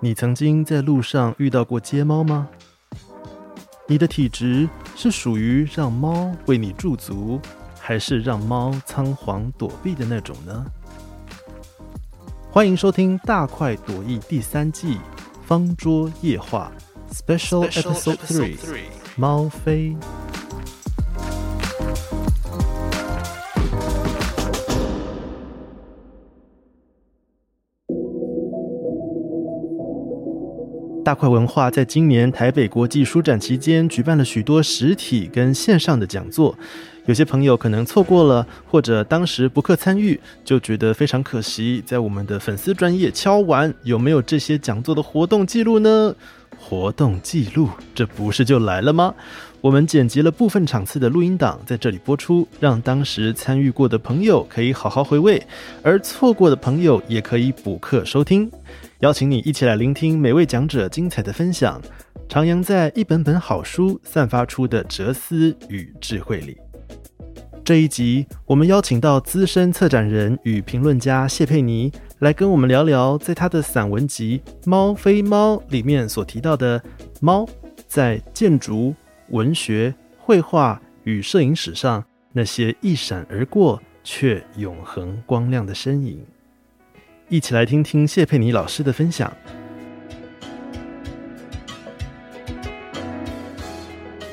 [0.00, 2.48] 你曾经在路上遇到过街猫吗？
[3.86, 7.40] 你的体质是属于让猫为你驻足，
[7.80, 10.66] 还是让猫仓皇躲避的那种呢？
[12.50, 14.96] 欢迎收听《大快朵颐》第三季
[15.46, 16.70] 《方桌夜话》
[17.14, 18.84] Special Episode Three：
[19.16, 19.96] 猫飞。
[31.06, 36.52] 大块文化在今年台北国际书展期间举办了许多实体跟线上的讲座，
[37.04, 41.80] 有些朋友可能错过了，或者当时不克参与，就觉得非常可惜。
[41.86, 46.12] 在我们的粉丝专业敲完，有没有这些讲座的活动记录呢？
[46.58, 49.14] 活动记录，这不是就来了吗？
[49.60, 55.40] 我们剪辑了部分场次的录音档，在这里播出，让当时参与过的朋友可以好好回味，
[55.84, 58.50] 而错过的朋友也可以补课收听。
[59.00, 61.82] 邀请你一起来聆听每位讲者精彩的分享，
[62.30, 66.56] 徜徉在一本本好书散发出的哲思与智慧里。
[67.62, 76.82] 这一集，我们邀请到资深策展人与评论家谢佩妮来跟我们聊聊，在他的散文集《猫非猫》里面所提到的
[77.20, 77.46] 猫
[77.86, 78.94] 在建筑、
[79.28, 82.02] 文学、绘画与摄影史上
[82.32, 86.24] 那些一闪而过却永恒光亮的身影。
[87.28, 89.28] 一起来听听谢佩妮老师的分享。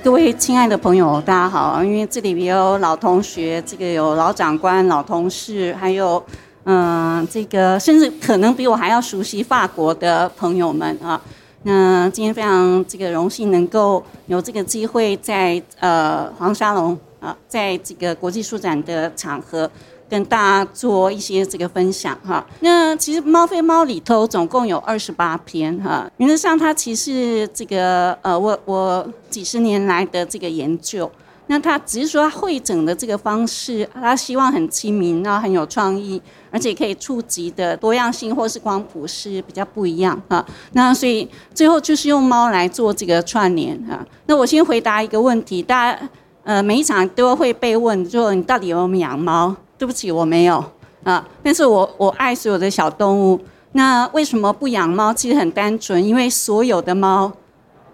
[0.03, 1.83] 各位亲爱的朋友，大家好！
[1.83, 6.23] 因为这里有老同学，这个有老长官、老同事，还有
[6.65, 11.19] 嗯，这个甚至可能比我还要熟悉法国的朋友们啊。
[11.63, 19.67] 那今天非常这个荣幸能够有这个机会在呃黄沙龙啊，在这个国际书展的场合。
[20.09, 22.45] 跟大家做一些这个分享哈。
[22.59, 26.09] 那其实《猫非猫》里头总共有二十八篇哈。
[26.17, 31.11] 原则上，它其实这个呃，我我几十年来的这个研究，
[31.47, 36.21] 那它只是说会诊的这个方式，它希望很亲民，然后很有创意，
[36.51, 40.45] 而且可以触及的多样性或是光谱是比较不一样哈。
[40.73, 44.05] 那所以最后就是用猫来做这个串联哈。
[44.27, 46.09] 那我先回答一个问题，大家
[46.43, 49.55] 呃每一场都会被问，就你到底有没有养猫？
[49.77, 50.63] 对不起，我没有
[51.03, 53.39] 啊，但是我我爱所有的小动物。
[53.73, 55.13] 那为什么不养猫？
[55.13, 57.31] 其实很单纯，因为所有的猫，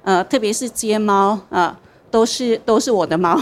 [0.03, 1.79] 呃，特别是街猫啊，
[2.12, 3.40] 都是都是我的猫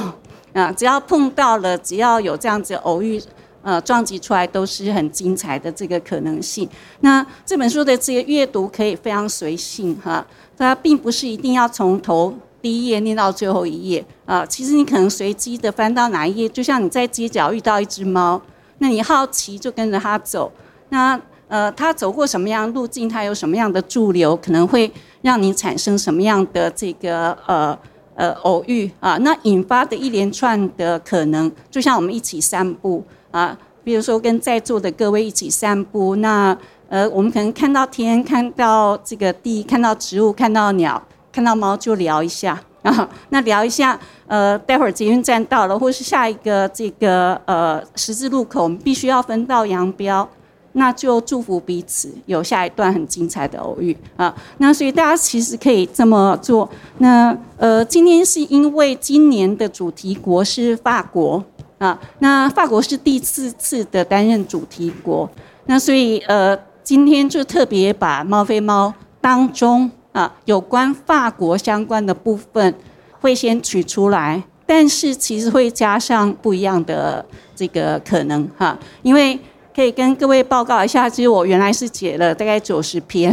[0.54, 0.72] 啊。
[0.72, 3.20] 只要碰到了，只要有这样子偶遇，
[3.64, 6.70] 呃，撞击出来都是很精彩的这个可能性。
[7.00, 10.26] 那这本书的这个阅读可以非常随性哈，
[10.56, 12.34] 它并不是一定要从头。
[12.62, 18.42] 第一页念到最后一页啊，其实你可能随机的翻到哪一页，就像你在街角遇到一只猫，
[18.80, 20.52] 那你好奇就跟着它走，
[20.90, 24.92] 那呃，它走过什么样路径，它有什么样的驻留，可能会
[25.22, 27.78] 让你产生什么样的这个呃
[28.16, 36.58] 呃偶遇啊，那引发的一连串的可能，就像我们一起散步啊，比如说跟在座的各位一起散步，那
[36.90, 41.02] 呃，我们可能看到天，看到这个地，看到植物，看到鸟。
[41.38, 50.28] 看到猫就聊一下啊， 那聊一下，呃，待会儿捷运站到了，或是下一个这个呃十字路口，我们必须要分道扬镳，
[50.72, 54.36] 那就祝福彼此有下一段很精彩的偶遇啊。
[54.58, 56.68] 那所以大家其实可以这么做。
[56.98, 61.44] 那呃，今天是因为今年的主题国是法国
[61.78, 65.30] 啊，那法国是第四次的担任主题国，
[65.68, 69.92] 那所以呃，今天就特别把猫非猫当中。
[70.18, 72.74] 啊，有关法国相关的部分
[73.22, 77.24] 会先取出来，但是其实会加上不一样的
[77.56, 79.40] 这个可能哈，因为
[79.76, 83.32] 可以跟各位报告一下，其实我原来是写了大概九十篇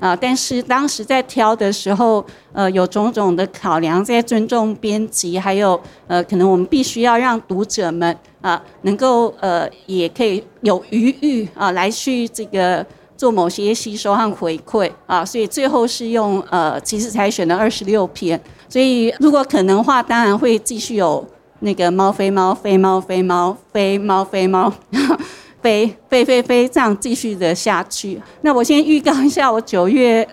[0.00, 12.84] 啊，但是当时在挑的时候，呃，有种种的考量，在尊重编辑，还有呃，可能我们必须要让读者们啊，能够呃，也可以有余裕啊，来去这个。
[13.18, 18.40] 做某些吸收和回馈啊，所以最后是用呃，其实才选了二十六篇。
[18.68, 21.26] 所以如果可能话，当然会继续有
[21.58, 24.72] 那个猫飞猫飞猫飞猫飞猫飞猫
[25.60, 28.20] 飞飞飞飞这样继续的下去。
[28.42, 30.26] 那我先预告一下，我九月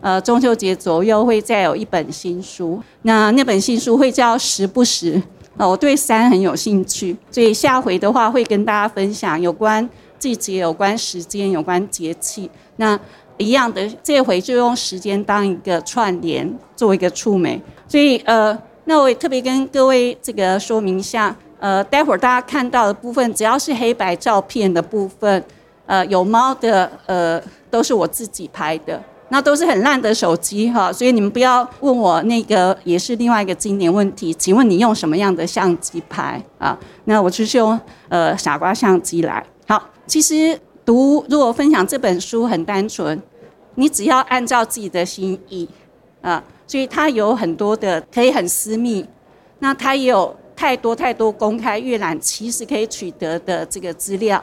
[0.00, 2.82] 呃中秋节左右会再有一本新书。
[3.02, 5.22] 那那本新书会叫时不时
[5.56, 9.88] 啊，我对山很有兴趣，所以下回的话会跟大家分享有关。
[10.18, 12.98] 季节有关时间，有关节气，那
[13.38, 17.60] 一样的，这回就用时间当一个串联，做一个触媒。
[17.86, 25.44] 所以呃，那我也特别跟各位这个说明一下，呃，待会儿大家看到的部分，只要是黑白照片的部分，
[25.86, 36.78] 呃，有猫的，呃，都是我自己拍的那都是很烂的手机哈，所以你们不要问我那个也是另外一个经典问题，请问你用什么样的相机拍啊？
[37.06, 37.78] 那我就是用
[38.08, 39.44] 呃傻瓜相机来。
[40.06, 43.20] 其实读如果分享这本书很单纯，
[43.74, 45.68] 你只要按照自己的心意
[46.22, 49.04] 啊，所以它有很多的可以很私密，
[49.58, 54.42] 那它也有太多太多公开阅览其实可以取得的这个资料。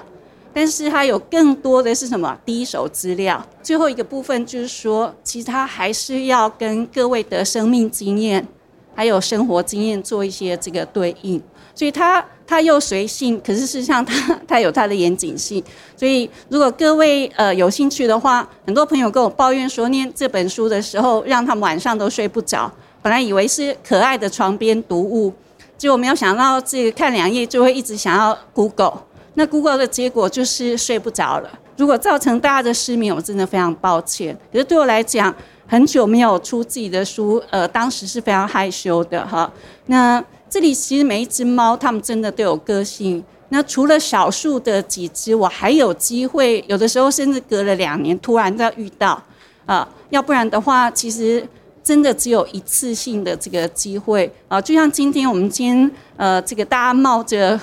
[0.55, 2.37] 但是它有更多的是什么？
[2.45, 3.43] 第一手资料。
[3.63, 8.47] 最后一个部分就是说，其实它还是要跟各位的生命经验，
[8.93, 11.41] 还有生活经验做一些这个对应。
[11.73, 15.63] 所以它它又随性，可是事实上它它 有它的严谨性。
[15.95, 22.71] 所以如果各位呃有兴趣的话，很多朋友跟我抱怨说，念这本书的时候让他们晚上都睡不着。
[23.01, 25.33] 本来以为是可爱的床边读物，
[25.77, 29.01] 结果没有想到这个看两页就会一直想要 Google。
[29.33, 31.49] 那 Google 的结果就是睡不着了。
[31.75, 34.37] 如果造成大家的失眠，我真的非常抱歉。
[34.51, 35.33] 可是对我来讲，
[35.67, 39.51] 很久没有出自己的书，呃，当时是非常害羞的哈。
[39.87, 43.23] 那这里其实每一只猫，它们真的都有个性。
[43.49, 49.19] 那除了少数的几只，我还有机会，有的时候甚至隔了两年，突然再遇到
[49.65, 49.89] 啊。
[50.11, 51.43] 要不然的话，其实
[51.83, 54.61] 真的只有一次性的这个机会啊。
[54.61, 57.59] 就像今天我们今天呃，这个大家冒着。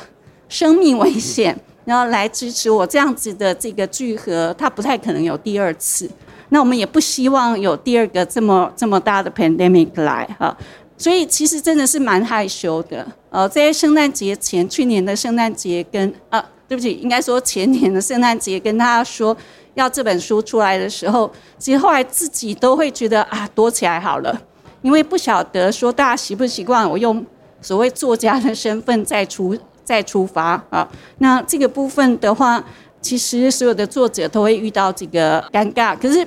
[0.48, 6.10] 生命危险，然后来支持我这样子的这个聚合，它不太可能有第二次。
[6.48, 10.56] 那我们也不希望有第二个这么这么大的 pandemic 来哈。
[11.00, 13.06] 所以其实真的是蛮害羞的。
[13.30, 19.34] 呃，在圣诞节前，去年的圣诞节跟啊，对不起，应该说前年的圣诞节跟他说
[19.72, 24.38] 要这本书出来的时候，其实后来自己都会觉得啊，躲起来好了，
[24.82, 27.24] 因为不晓得说大家习不习惯我用
[27.62, 29.58] 所谓作家的身份再出。
[29.82, 30.88] 再出发啊！
[31.18, 32.62] 那这个部分的话，
[33.02, 35.98] 其实所有的作者都会遇到这个尴尬。
[35.98, 36.24] 可是，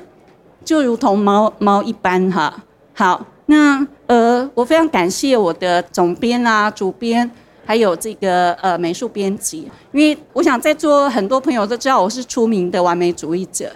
[0.66, 2.62] 就如同猫猫一般哈。
[2.94, 7.30] 好，那呃，我非常感谢我的总编啊、主编，
[7.66, 13.72] 还有这个呃美术编辑，因为我想在座很多朋友都知道我是出名的完美主义者。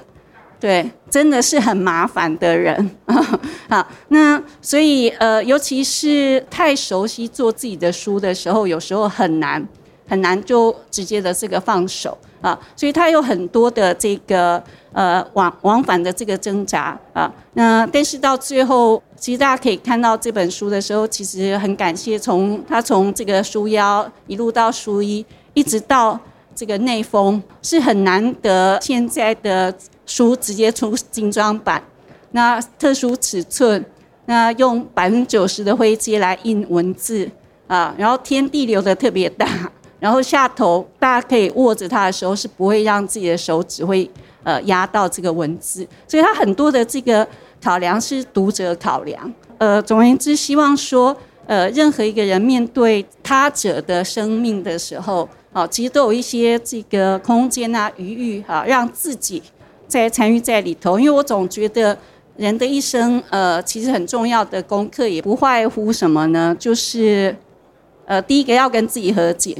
[0.59, 2.89] 对，真的是很麻烦的人
[3.69, 9.63] 好，那所以呃，尤其是太熟悉做自己的书的时候，有时候很难
[10.07, 12.57] 很难就直接的这个放手啊。
[12.75, 14.63] 所以他有很多的这个
[14.97, 17.31] 呃往往返的这个挣扎啊。
[17.53, 25.23] 那但是到最后，其实大家可以看到这本书的时候，其实很感谢从他从这个书腰一路到书衣，
[25.53, 26.19] 一直到
[26.55, 29.73] 这个内封，是很难得现在的。
[30.09, 31.83] 书直接出精装版，
[32.31, 33.85] 那特殊尺寸，
[34.23, 37.29] 那用百分之九十的灰阶来印文字
[37.67, 39.45] 啊，然后天地留的特别大，
[39.99, 44.09] 然后下头大家可以握着它的时候是不会让自己的手指会
[44.47, 47.27] 呃压到这个文字，所以它很多的这个
[47.61, 49.33] 考量是读者考量。
[49.57, 51.13] 呃，总而言之，希望说
[51.45, 59.43] 呃任何一个人面对他者的生命的时候，啊，其实都有一些这个空间啊余裕哈，让自己。
[59.89, 61.97] 在参与在里头，因为我总觉得
[62.35, 66.53] 人的一生，呃，其实很重要的功课也不外乎什么呢？
[66.59, 67.33] 就是，
[68.05, 69.55] 呃，第一个要跟自己和解。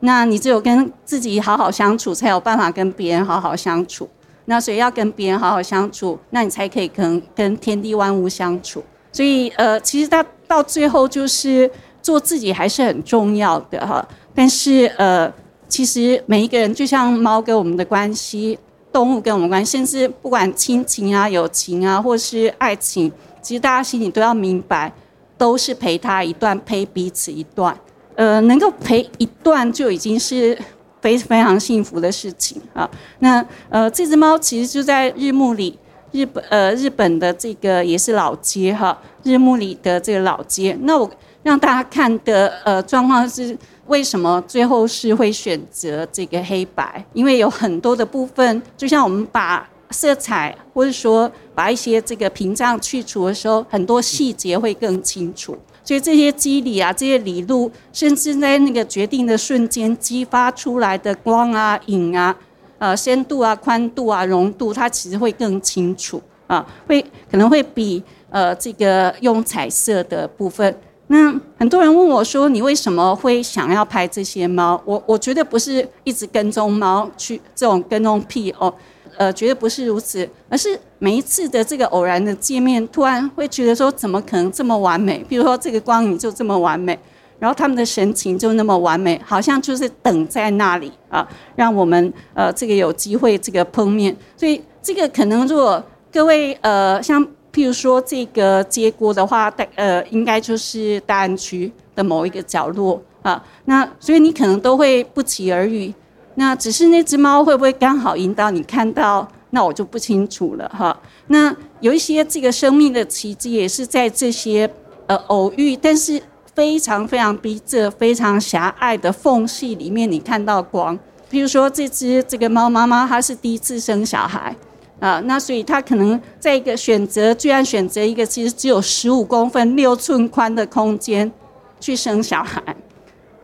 [0.00, 4.08] 那你只有跟自己好好相处，才有办法跟别人好好相处。
[4.44, 8.82] 那所以要跟别人好好相处，那你才可以跟跟天地万物相处。
[9.12, 11.70] 所以，呃，其实到到最后，就是
[12.00, 14.06] 做自己还是很重要的哈。
[14.34, 15.32] 但是，呃，
[15.68, 18.58] 其实每一个人就像猫跟我们的关系。
[18.90, 24.90] 动物跟我们关系，甚至不管亲情啊、友情啊，或是爱情，其实大家心里都要明白，
[25.36, 27.78] 都是陪他一段，陪彼此一段。
[28.18, 30.58] 呃，能够陪一段就已经是
[31.00, 32.90] 非非常幸福的事情啊。
[33.20, 35.78] 那呃，这只猫其实就在日暮里，
[36.10, 40.76] 日本呃日本的这个也是老街哈，日暮里的这个老街。
[40.82, 41.08] 那我
[41.44, 43.56] 让大家看的呃状况是。
[43.88, 47.02] 为什么最后是会选择这个黑白？
[47.14, 55.56] 因为有很多的部分，就像我们把色彩或者说把一些这个屏障去除的时候，很多细节会更清楚。
[55.88, 62.36] 所以这些肌理啊，这些理路，甚至在那个决定的瞬间激发出来的光啊、影啊、
[62.76, 70.78] 呃深度啊、宽度啊、容度，它其实会更清楚啊，会可能会比呃这个用彩色的部分。
[71.06, 78.70] 那很多人问我说：“你为什么会想要拍这些猫？”我我觉得不是一直跟踪猫去这种跟踪癖哦，
[79.18, 85.24] 呃，绝对不是如此，而是每一次的这个偶然的见面，突然会觉得说，怎么可能这么完美？
[85.28, 86.96] 比如说这个光影就这么完美，
[87.40, 94.16] 然后他们的神情就那么完美，好像就是等在那里啊，让我们呃这个有机会这个碰面。
[94.36, 97.20] 所以这个可能如果各位呃，像
[97.52, 103.44] 譬如说这个结果的话，大呃应该就是大安区的某一个角落啊。
[103.64, 105.92] 那所以你可能都会不期而遇。
[106.38, 109.28] 那只是那只猫会不会刚好引导你看到？
[109.50, 110.96] 那我就不清楚了哈。
[111.26, 114.70] 那有一些这个生命的奇迹也是在这些
[115.06, 116.22] 呃偶遇，但是
[116.54, 120.96] 非常非常逼仄、非常狭隘的缝隙里面，你看到光。
[121.28, 124.54] 比如说这只这个猫妈妈，它是第一次生小孩
[125.00, 131.32] 啊，那所以它可能在一个选择，居然选择一个其实只有十五公分、六寸宽的空间
[131.80, 132.62] 去生小孩。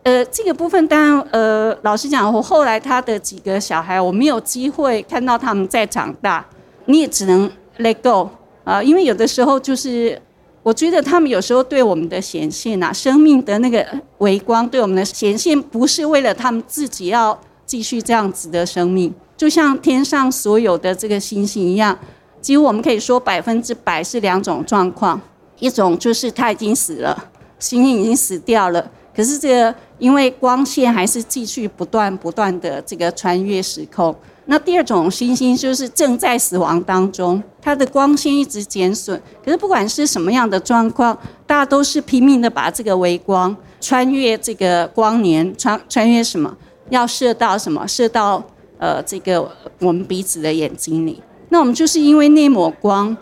[0.05, 6.45] 呃，这个部分当然，呃，老实讲，我后来他的几个小孩，我没有机会看到他们在长大，
[6.85, 8.29] 你也只能 let go
[8.63, 10.21] 啊，因为有的时候就是，
[10.61, 13.83] 我觉得他们有时候对我们的显现啊，生命的那个
[14.19, 17.35] 微光对我们的显现，不是为了他们自己要
[17.65, 21.97] 继续这样子的生命，就像天上所有的这个星星一样，
[22.39, 25.19] 几乎我们可以说百分之百是两种状况，
[25.57, 28.91] 一种就是他已经死了，星星已经死掉了。
[29.15, 34.15] 可是这个，因为光线还是继续不断不断的这个穿越时空。
[34.47, 39.19] 那第二种星星就是正在死亡当中，它的光线一直减损。
[39.43, 46.55] 可是不管是什么样的状况，大家都是拼命的把这个微光穿越这个光年，穿穿越什么？
[46.89, 47.87] 要射到什么？
[47.87, 48.43] 射到
[48.77, 51.23] 呃这个我们彼此的眼睛里。
[51.49, 53.15] 那我们就是因为那抹光，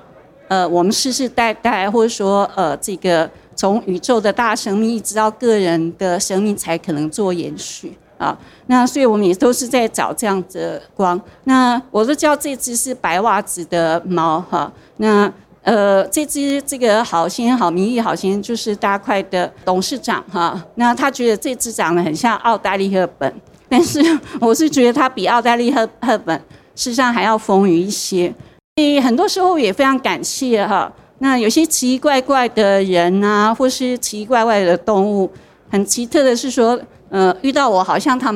[0.49, 3.29] 呃，我们世世代代，或者说呃这个。
[3.55, 11.19] 从宇宙的大生命一直到个人的生命才可能做延续啊，那所以我们也都是在找这样的光。
[11.43, 14.71] 那我都叫这只是白袜子的猫哈。
[14.97, 15.31] 那
[15.63, 20.61] 呃，这只这个好先好名誉好先就是大块的董事长哈。
[20.75, 23.33] 那他觉得这只长得很像奥黛丽赫本，
[23.69, 23.99] 但是
[24.41, 26.37] 我是觉得它比奥黛丽赫赫本
[26.75, 28.33] 事实上还要丰腴一些。
[28.75, 30.91] 所以很多时候也非常感谢哈。
[31.23, 35.31] 那有些奇奇怪怪的人啊，或是奇奇怪怪的动物，
[35.71, 36.77] 很奇特的是说，
[37.07, 38.29] 呃，遇到我好像它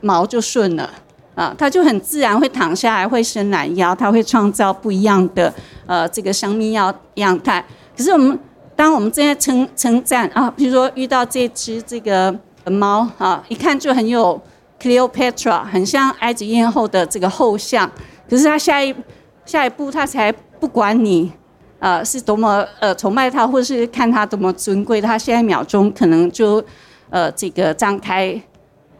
[0.00, 0.90] 毛就顺了
[1.36, 5.54] 啊，它就很自然会躺下来，会伸懒腰，它会创造不一样的
[5.86, 7.64] 呃这个生命样样态。
[7.96, 8.36] 可是我们
[8.74, 14.42] 当我们正在称称赞啊，比如说遇到这只这个猫啊，一看就很有
[14.80, 17.88] Cleopatra，很像埃及艳后的这个后像，
[18.28, 18.92] 可是它下一
[19.46, 21.32] 下一步它才不管你。
[21.82, 26.64] 呃，是多么呃崇拜他，或是看他多么尊贵，他下一秒钟可能就
[27.10, 28.40] 呃这个张开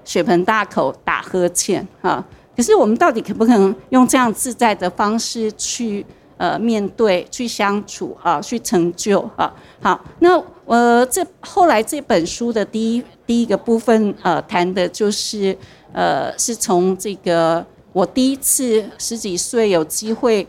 [0.05, 2.27] 血盆大口打呵欠啊。
[2.57, 6.05] 可是我们到底可不可能用这样自在的方式去
[6.37, 9.55] 呃面对、去相处啊、去成就啊？
[9.81, 15.57] 好，那我这后来这本书的第一第一个部分呃谈的就是
[15.93, 20.45] 呃是从这个我第一次十几岁有机会。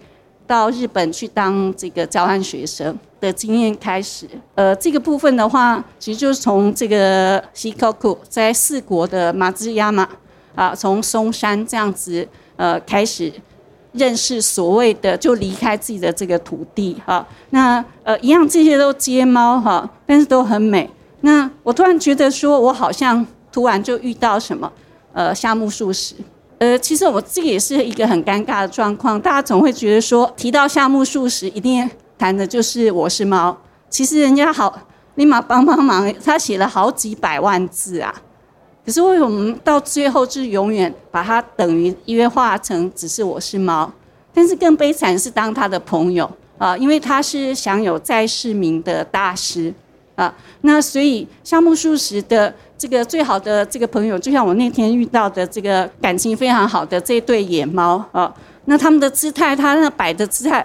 [0.45, 10.07] 到日本去当这个交换学生的经验开始，呃，这个部分的话，其实就是从这个西口库在四国的马兹亚马
[10.55, 13.31] 啊，从松山这样子呃开始
[13.93, 20.89] 认识所谓的就离开自己的这个土地哈，那呃一样这些都接猫哈，但是都很美。
[21.21, 24.71] 那我突然觉得说，我好像突然就遇到什么
[25.13, 26.15] 呃夏目漱石。
[26.63, 29.19] 呃，其实我这个也是一个很尴尬的状况。
[29.19, 33.57] 大家总会觉得说，提到夏目漱石，一定谈的就是我是猫。
[33.89, 34.73] 其实人家好，
[35.15, 38.15] 立马帮帮忙，他写了好几百万字啊。
[38.85, 43.91] 可是为什么到最后就永远把它等于约化成只是我是猫？
[44.33, 49.73] 但是更悲惨是当他的朋友啊，因为他是享有在世名的大师
[50.15, 50.33] 啊。
[50.61, 52.55] 那所以夏目漱石的。
[52.83, 58.29] 这个最好的这个朋友，就像我那天遇到的这个感情非常好的这对野猫啊，
[58.65, 60.61] 那他们的姿态，他那摆的姿态，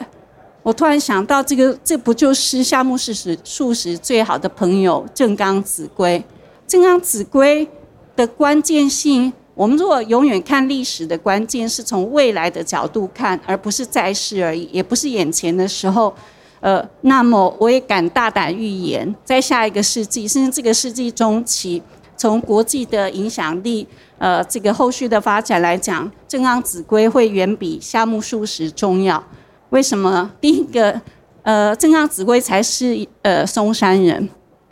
[0.65, 6.21] 我突然想到，这个这不就是夏目漱石漱石最好的朋友正刚子规？
[6.67, 7.69] 正刚子规
[8.17, 16.13] 的关键性，我们如果永远看历史的关键，是从未来的角度看，而不是在世而已，也不是眼前的时候。
[16.61, 21.81] 呃，那么我也敢大胆预言，在下一个世纪，甚至这个世纪中期。
[22.19, 23.87] 从国际的影响力，
[24.19, 29.23] 呃，这个后续的发展来讲，正安子规会远比夏目漱石重要。
[29.71, 30.31] 为什么？
[30.41, 31.01] 第一个，
[31.43, 34.29] 呃，正安子规才是呃嵩山人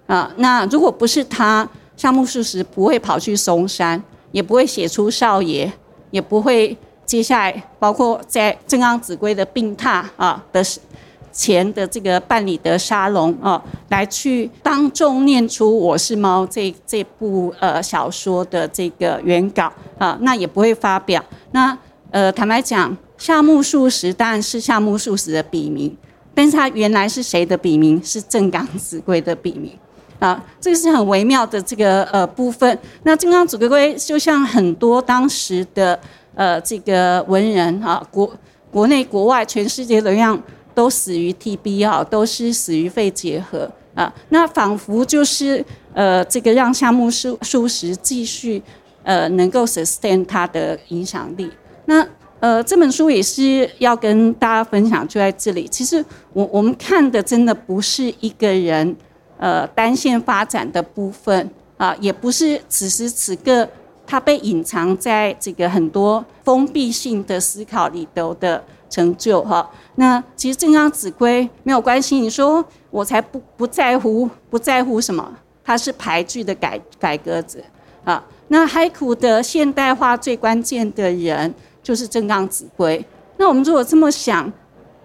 [0.06, 0.30] 啊。
[0.36, 5.72] 那如果不是他，夏目漱石不会跑去嵩山，也不会写出少爷，
[6.10, 6.76] 也不会
[7.06, 10.62] 接下来包括在正安子规的病榻啊的。
[11.36, 21.22] 前的这个办理的沙龙啊，来去当众念出《我是猫》这这部呃小说的这个原稿啊，那也不会发表。
[21.52, 21.76] 那
[22.10, 25.94] 呃，坦白讲，夏目漱石当然是夏目漱石的笔名，
[26.34, 28.02] 但是他原来是谁的笔名？
[28.02, 29.76] 是正冈子规的笔名
[30.18, 32.78] 啊，这个是很微妙的这个呃部分。
[33.02, 35.98] 那正冈子规就像很多当时的
[36.34, 38.32] 呃这个文人啊，国
[38.70, 40.40] 国内国外全世界的样
[40.76, 44.14] 都死于 TB 啊，都是死于肺结核啊。
[44.28, 48.62] 那仿佛就是呃这个让夏目漱漱石继续。
[49.08, 51.48] 呃，能够 sustain 它的影响力。
[51.84, 52.04] 那
[52.40, 55.68] 呃，这本书也是要跟大家分享，就在这里。
[55.68, 58.96] 其实我我们看的真的不是一个人
[59.38, 63.68] 呃单线发展的部分啊，也不是此时此刻
[64.04, 69.68] 他被隐藏在这个很多封闭性的思考里头的成就哈。
[69.96, 75.32] 那其实正刚子规没有关系，你说我才不不在乎不在乎什么？
[75.64, 77.58] 他是排剧的改改革者
[78.04, 78.22] 啊。
[78.48, 81.52] 那海苦的现代化最关键的人
[81.82, 83.04] 就是正冈子规。
[83.38, 84.52] 那我们如果这么想，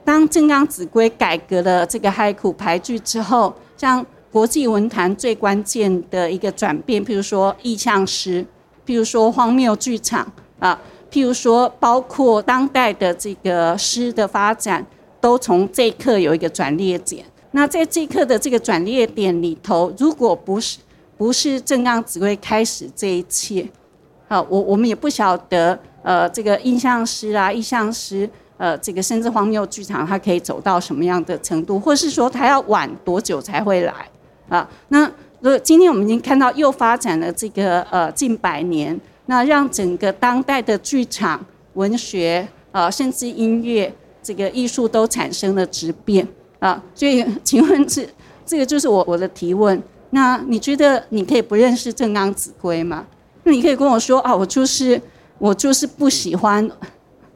[0.06, 8.46] 当正冈子规改革了这个海苦排剧之后，像国际文坛最关键的一个转变，譬如说意象诗，
[8.86, 10.80] 譬如说荒谬剧场啊，
[11.12, 14.86] 譬如说包括当代的这个诗的发展，
[15.20, 17.26] 都从这一刻有一个转捩点。
[17.52, 20.80] 那在这一刻的这个转捩点里头，如果不是
[21.18, 23.70] 不是正刚只会开始这一切，
[24.30, 33.94] 好，我我们也不晓得，呃，这个印象师啊，意象师，呃，这个甚至荒谬剧场，它可以走到什么样的程度，或是说它要晚多久才会来
[34.48, 34.68] 啊？
[34.88, 38.98] 那如今天我们已经看到又发展了这个呃近百年，
[39.32, 41.40] 那让整个当代的剧场、
[41.76, 43.90] 文学啊，甚至音乐
[44.22, 46.28] 这个艺术都产生了质变
[46.60, 48.06] 啊，所以请问这
[48.46, 49.82] 这个就是我我的提问。
[50.10, 53.08] 那你觉得你可以不认识正刚子规吗？
[53.44, 55.02] 那你可以跟我说啊，我就是
[55.38, 56.70] 我就是不喜欢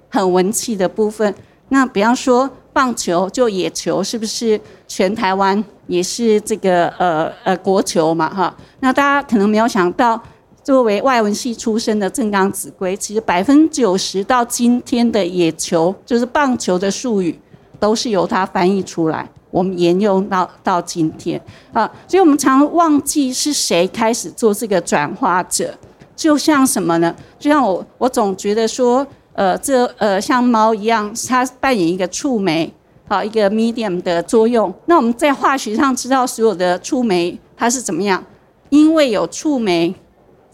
[0.09, 1.33] 很文气的部分。
[1.69, 8.53] 那比方说棒球就野球，是不是全台湾也是这个呃呃国球嘛哈？
[8.81, 10.21] 那大家可能没有想到，
[10.65, 17.39] 作为外文系出身的正刚子规，其实百分之九十到今天的野球就是棒球的术语，
[17.79, 19.29] 都是由他翻译出来。
[19.51, 21.39] 我们沿用到到今天
[21.71, 25.71] 啊，所以我们常忘记是谁开始做这个转化者。
[26.15, 27.15] 就像什么呢？
[27.37, 32.73] 就像我，我总觉得说，呃，这呃像猫一样，它扮演一个触媒，
[33.07, 34.73] 好一个 medium 的作用。
[34.87, 38.23] 那我们在化学上知道，所有的触媒它是怎么样？
[38.69, 39.93] 因为有触媒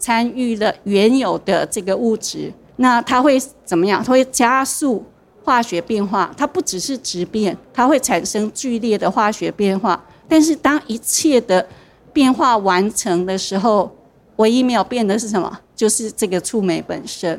[0.02, 4.04] 参与了原有的这个物质，那它会怎么样？
[4.04, 5.02] 它会加速。
[5.44, 10.00] 化学变化，它不只是质变，它会产生剧烈的化学变化。
[10.28, 11.66] 但是当一切的
[12.12, 13.90] 变化完成的时候，
[14.36, 15.58] 唯一没有变的是什么？
[15.74, 17.36] 就是这个触媒本身。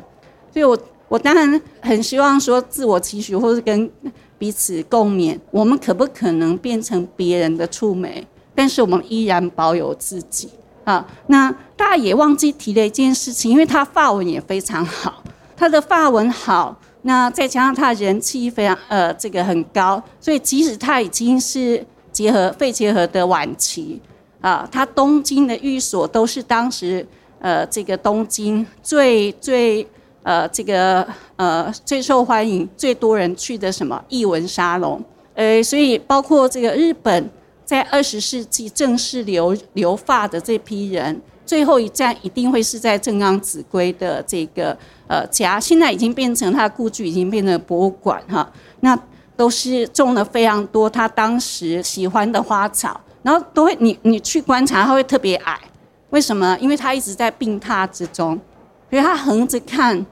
[0.52, 3.90] 所以我我当然很希望说自我期许，或是跟
[4.36, 5.38] 彼此共勉。
[5.50, 8.22] 我们可不可能变成别人的触媒？
[8.54, 10.50] 但是我们依然保有自己
[10.84, 11.04] 啊。
[11.26, 15.22] 那大家也忘记提了一件事情，因为他发文也非常好，
[15.56, 16.78] 他的发文好。
[17.06, 24.00] 那再加上他人气非常呃这个很高，所以即使他已经是结核肺结核的晚期
[24.40, 27.06] 啊，他东京的寓所都是当时
[27.40, 29.86] 呃这个东京最最
[30.22, 34.98] 呃这个呃最受欢迎、最多人去的什么译文沙龙，
[35.34, 37.30] 呃，所以包括这个日本
[37.64, 41.20] 在二十世纪正式留留发的这批人。
[41.46, 44.74] 最后一站一定会是在正冈子规的这个
[45.06, 48.50] 呃家，现在已经变成他的故居，已经变成博物馆哈。
[48.80, 48.98] 那
[49.36, 55.60] 都是种了非常多他当时喜欢的花草，然后都会你你去观察，它会特别矮，
[56.08, 56.56] 为什么？
[56.58, 58.40] 因为他一直在病榻之中，
[58.88, 60.06] 所以他横着看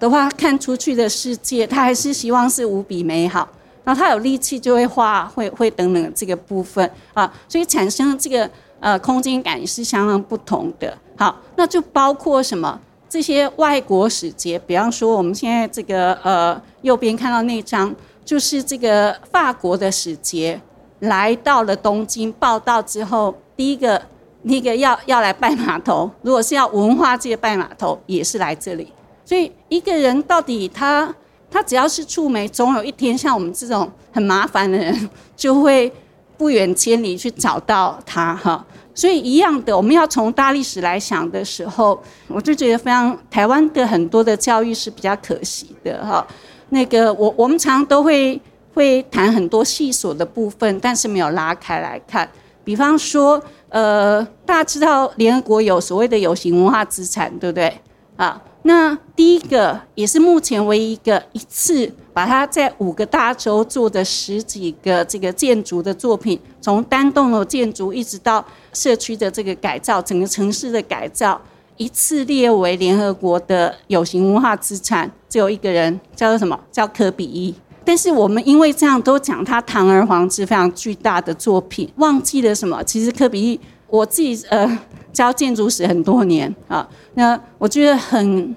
[0.00, 3.48] 的话，看出去的世界，他还是希望是无比美好。
[3.86, 8.50] 然后他有力气就会画，会会等等这个部分啊，所以产生这个。
[8.78, 10.96] 呃，空间感也是相当不同的。
[11.16, 12.78] 好，那就包括什么？
[13.08, 20.60] 这些外国使节，比方说我们现在这个呃右边看到那张，就是这个法国的使节
[21.00, 24.00] 来到了东京报道之后，第一个
[24.42, 28.92] 那个要要来拜码头，如果是要文化界拜码头，也是来这里。
[29.24, 31.12] 所以一个人到底他
[31.56, 35.92] 他只要是触媒，总有一天像我们这种很麻烦的人就会。
[36.38, 38.62] 不远千里去找到他哈，
[38.94, 46.22] 所以一样的，我们要从大历史来想的时候，我就觉得非常台湾的很多的教育是比较可惜的哈。
[46.68, 48.38] 那个我我们常都会
[48.74, 52.28] 会谈很多细琐的部分，但是没有拉开来看。
[52.62, 57.72] 比方说，呃，大家知道联合国有所谓的有形文化资产，对不对？
[58.16, 71.40] 啊，那第一个也是目前唯一一个一次把它在五个大洲做的十几个这个建筑的作品，从单栋楼建筑一直到社区的这个改造，整个城市的改造，
[71.76, 76.58] 一次列为联合国的有形文化资产，只有一个人叫做什么？
[76.72, 77.54] 叫科比一。
[77.84, 82.82] 但是我们因为这样都讲他堂而皇之非常巨大的作品，忘记了什么？
[82.82, 84.78] 其实科比一，我自己呃
[85.16, 88.54] 教建筑史很多年啊，那我觉得很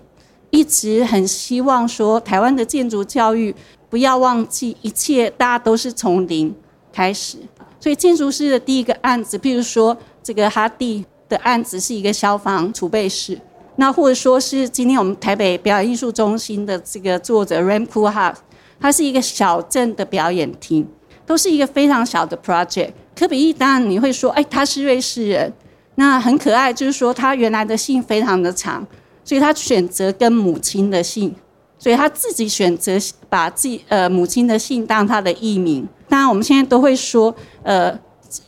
[0.50, 3.56] 一直很希望说，台湾的建筑教育
[3.90, 6.54] 不要忘记一切，大家都是从零
[6.92, 7.38] 开始。
[7.80, 13.40] 所以建筑师的第一个案子，譬如说这个哈蒂的案子是一个消防储备室，
[13.78, 18.36] 那或者说是今天我们台北表演艺术中心的这个作者 Rampo House。
[18.82, 20.86] 它是一个小镇的表演厅，
[21.26, 22.92] 都是一个非常小的 project。
[23.16, 25.54] 科比一当然你会说，哎，他是瑞士人，
[26.00, 28.88] 那很可爱，就是说他原来的姓非常的长，
[29.26, 31.36] 所以他选择跟母亲的姓，
[31.78, 32.94] 所以他自己选择
[33.28, 35.86] 把自己呃母亲的姓当他的艺名。
[36.08, 38.00] 当然我们现在都会说，呃，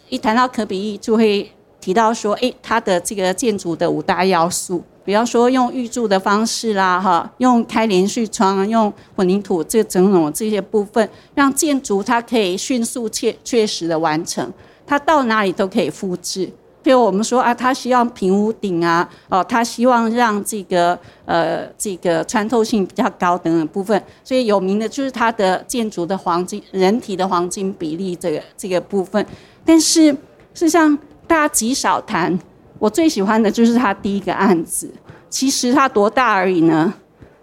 [0.07, 4.81] 一谈到可比一就会提到说，哎，他的这个建筑的五大要素。
[5.03, 14.49] 比方说用预铸的方式啦，哈，用开连续窗，用混凝土这整种这些部分，让建筑它可以迅速确确实的完成，
[14.87, 16.49] 它到哪里都可以复制。
[16.83, 29.25] 比如我们说啊，他希望平屋顶啊，哦，他希望让这个呃这个穿透性比较高等等部分，所以有名的就是它的建筑的黄金人体的黄金比例这个这个部分。
[29.65, 30.17] 但是事
[30.55, 32.39] 实上大家极少谈。
[32.79, 34.91] 我最喜欢的就是他第一个案子，
[35.29, 36.91] 其实它多大而已呢？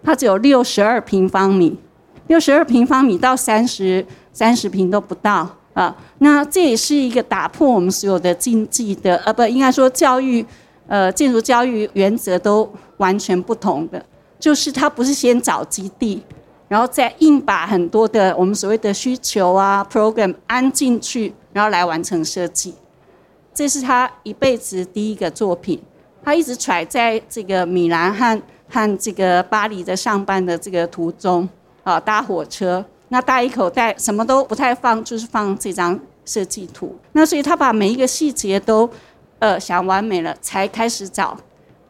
[0.03, 1.79] 它只有六十二平方米，
[2.27, 5.95] 六十二平方米到三十三十平都不到啊。
[6.19, 10.45] 那这也是一个打破我们所有的经济的，呃，不应该说教育，
[10.87, 14.05] 呃，建筑教育原则都完全不同的，
[14.39, 16.23] 就是它不是先找基地，
[16.67, 22.73] 然后再硬把很多的我们所谓的需求啊 program 安进去，然后来完成设计。
[23.53, 25.81] 这是他一辈子第一个作品，
[26.23, 31.49] 他一直揣在这个米兰和和这个巴黎的上班的这个途中，
[31.83, 36.95] 啊，搭火车，那大一口袋，什么都不太放，就是放这张设计图。
[37.13, 38.89] 那所以他把每一个细节都，
[39.39, 41.37] 呃，想完美了，才开始找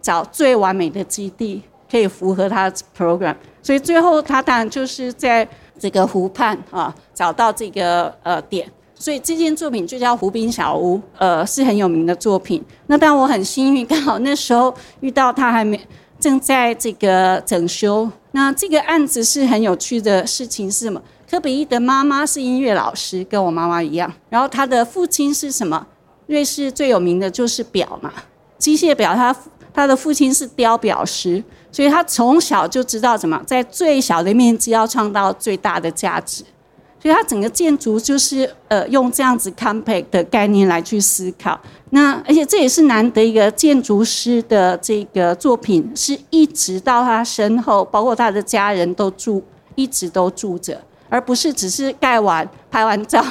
[0.01, 3.35] 找最完美的基地，可以符合他的 program。
[3.61, 8.69] 所以最后他当然就是在这个湖畔啊，找到这个呃点。
[8.95, 12.63] 所以这件作品就叫《湖滨小屋》，呃，是很有名的作品。
[12.87, 15.79] 那但我很幸运，刚好那时候遇到他还没
[16.19, 18.09] 正在这个整修。
[18.31, 21.01] 那这个案子是很有趣的事情是什么？
[21.29, 24.11] 科比一的妈妈是音乐老师，跟我妈妈一样。
[24.29, 25.85] 然后他的父亲是什么？
[26.27, 28.13] 瑞士最有名的就是表嘛，
[28.57, 29.15] 机械表。
[29.15, 29.35] 他
[29.73, 36.43] 他的父亲是雕表师，所以他从小就知道怎么在最小的面积要创造最大的价值。
[37.01, 41.57] 所以它整个建筑就是呃用这样子 compact 的概念来去思考，
[41.91, 49.41] 那而且这也是难得一个建筑师的这个作品，是一直到他身后，包括他的家人都住，
[49.75, 53.23] 一直都住着，而不是只是盖完拍完照，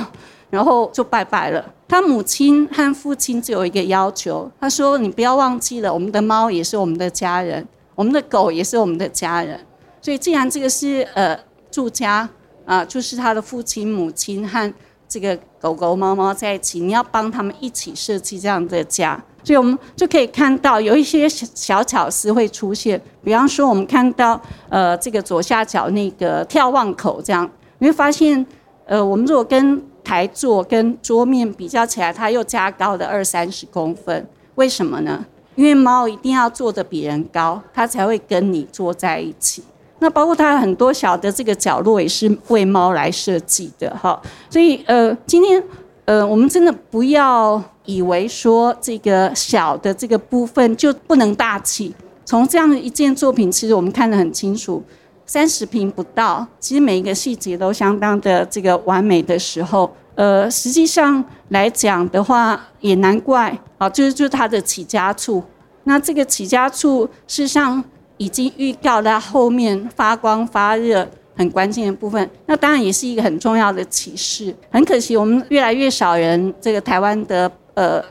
[0.49, 1.63] 然后就拜拜了。
[1.87, 9.61] 他母亲和父亲只有一个要求，他说：“你不要忘记了，我们的猫也是我们的家人，我们的狗也是我们的家人。”
[10.01, 11.39] 所以既然这个是呃
[11.71, 12.27] 住家。
[12.69, 14.71] 啊，就是他的父亲、母亲和
[15.09, 23.01] 这个狗狗、猫猫在一起，你要帮他们一起设计这样的家，所以我们就可以看到有一些小巧思会出现。
[23.25, 28.45] 比方说，我们看到呃这个左下角那个眺望口，这样你会发现，
[28.85, 35.25] 呃，我们如果跟台座跟桌面比较起来，它又加高了二三十公分，为什么呢？
[35.55, 39.65] 因为猫一定要坐得比人高，它才会跟你坐在一起。
[40.01, 45.61] 那包括它很多小的这个角落也是为猫来设计的哈，所以呃，今天
[46.05, 51.93] 呃，我们真的不要以为说这个小的这个部分就不能大气。
[52.25, 54.81] 从这样一件作品，其实我们看得很清楚，
[55.27, 65.43] 三十平不到，其实每一个细节都相当的这个完美的时候，呃，实际上来讲的话，也难怪啊，就是就是它的起家处。
[65.85, 67.83] 那这个起家处事实上。
[68.19, 74.55] 已经预告了后面发光发热很关键的部分，那当然也是一个很重要的启示。
[74.71, 78.03] 很可惜，我们越来越少人，这个台湾的呃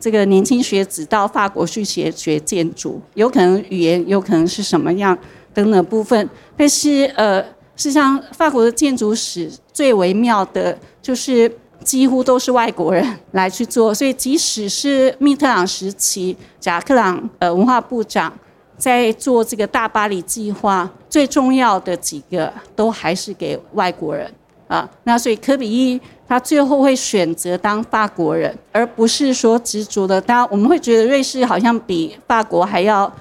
[0.00, 5.18] 这个年轻学子到法国去学学建筑，有可能语言有可能是什么样
[5.52, 6.30] 等等部分。
[6.56, 11.50] 但是呃，事实上法国的建筑史最微妙的就是
[11.82, 18.32] 几乎都是外国人来去做，所以即使是密特朗时期，贾克朗呃文化部长。
[18.78, 24.32] 在做这个大巴黎计划，最重要的几个都还是给外国人
[24.68, 24.88] 啊。
[25.02, 30.20] 那所以科比一他最后会选择当法国人，而不是说执着的。
[30.20, 33.12] 当然我们会觉得瑞士好像比法国还要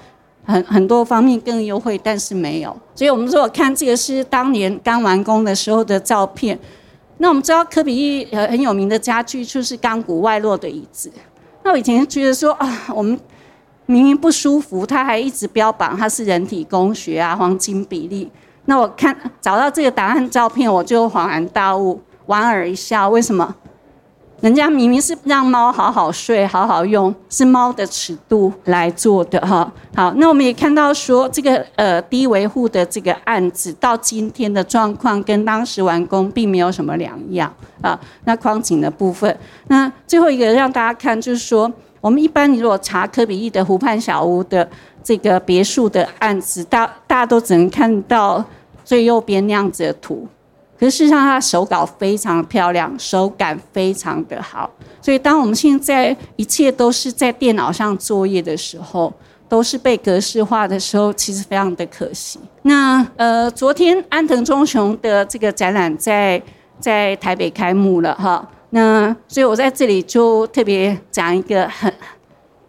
[0.46, 2.78] 很很多方面更优惠，但是没有。
[2.94, 6.58] 所以我们如果看这个是当年刚完工的时候的照片，
[7.18, 11.12] 那我们知道科比一呃很有名的家具就是钢骨外露的椅子。
[11.64, 13.20] 那我以前觉得说啊，我们。
[13.88, 18.30] 明明不舒服，他还一直标榜他是人体工学啊，黄金比例。
[18.66, 23.10] 那我看找到这个答案照片，我就恍然大悟，莞尔一笑。
[23.10, 23.56] 为什么？
[24.42, 29.72] 人家明明是让猫好好睡、好好用，是猫的尺度来做的哈。
[29.96, 37.98] 好，那我们也看到说，这个呃低维护的这个案子到今天的状况，跟当时完工并没有什么两样啊。
[38.26, 39.36] 那框景的部分，
[39.70, 41.72] 那最后一个让大家看就是说。
[42.02, 44.68] 我们一般，如果查科比一的湖畔小屋的
[45.04, 48.44] 这个别墅的案子，大大家都只能看到
[48.86, 50.28] 最右边那样子的图。
[50.80, 54.70] 可是事实上，它手稿非常漂亮，手感非常的好。
[55.02, 59.12] 所以，当我们现在一切都是在电脑上作业的时候，
[59.50, 62.40] 都是被格式化的时候，其实非常的可惜。
[62.62, 66.40] 那呃，昨天安藤忠雄的这个展览在
[66.80, 68.48] 在台北开幕了，哈。
[68.72, 71.92] 那所以，我在这里就特别讲一个很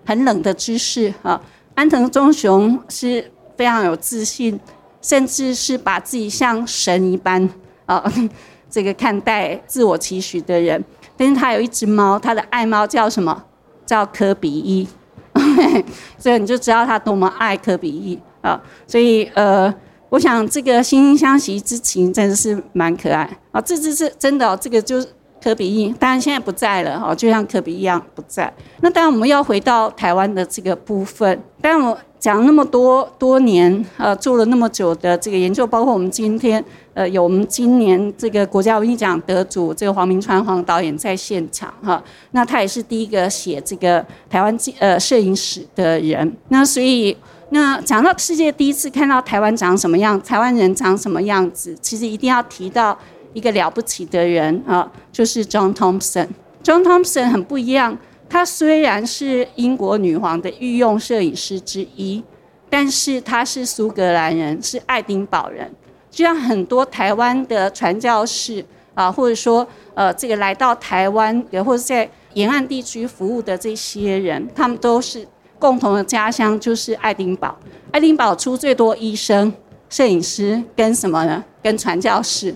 [0.05, 1.41] 很冷的知识啊。
[1.75, 4.59] 安藤忠雄是非常有自信，
[5.03, 7.49] 甚至是把自己像神一般
[7.87, 8.03] 啊，
[8.71, 10.83] 这个看待自我期许的人。
[11.17, 13.45] 但是他有一只猫，他的爱猫叫什么？
[13.85, 14.89] 叫科比一。
[16.17, 18.61] 所以你就知道他多么爱科比一啊。
[18.87, 19.73] 所以呃，
[20.11, 23.61] 我想这个惺惺相惜之情真的是蛮可爱啊。
[23.61, 25.09] 这只是真的，这个就是。
[25.43, 28.53] 科比一当然现在不在了哈，就像科比一样不在。
[28.81, 31.41] 那当然我们要回到台湾的这个部分。
[31.61, 42.03] 当然我讲那么多多年，呃，做了那么久的这个研究，包括我们今天，呃，有我们今年这个国家文艺奖得主这个黄明川黄导演在现场哈。
[42.33, 46.37] 那他也是第一个写这个台湾呃摄影史的人。
[46.49, 47.17] 那所以
[47.51, 52.99] 那讲到世界第一次看到台湾长什么样，台湾人长什么样子，其实一定要提到。
[53.33, 56.29] 一个了不起的人啊，就是 John Thompson。
[56.63, 57.97] John Thompson 很不一样，
[58.29, 62.23] 他虽然是英国女皇的御用摄影师之一，
[62.69, 65.71] 但是他是苏格兰人，是爱丁堡人。
[66.11, 68.65] 就像很多台湾的传教士
[68.95, 75.27] 啊，或者说呃，这个来到台湾，也或者在沿岸地区服务的这些人，他们都是
[75.59, 77.57] 共同的家乡就是爱丁堡。
[77.93, 79.53] 爱丁堡出最多医生、
[79.89, 81.45] 摄影师跟什么呢？
[81.63, 82.55] 跟传教士。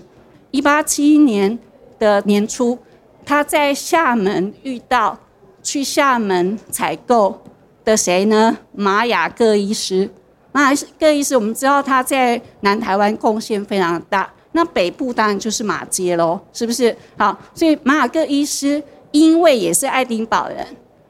[0.53, 1.57] 一八七一年
[1.97, 2.77] 的年初，
[3.25, 5.17] 他在厦门遇到
[5.63, 7.41] 去厦门采购
[7.83, 8.55] 的谁呢？
[8.71, 10.07] 马雅各医师。
[10.51, 14.31] 马雅各医师，我们知道他在南台湾贡献非常大。
[14.51, 16.95] 那北部当然就是马街喽，是不是？
[17.17, 20.63] 好，所以马雅各医师因为也是爱丁堡人，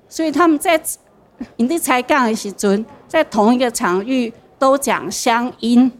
[0.08, 0.82] 所以他们在
[1.58, 5.91] 营地才干的时尊，在同一个场域都讲乡音，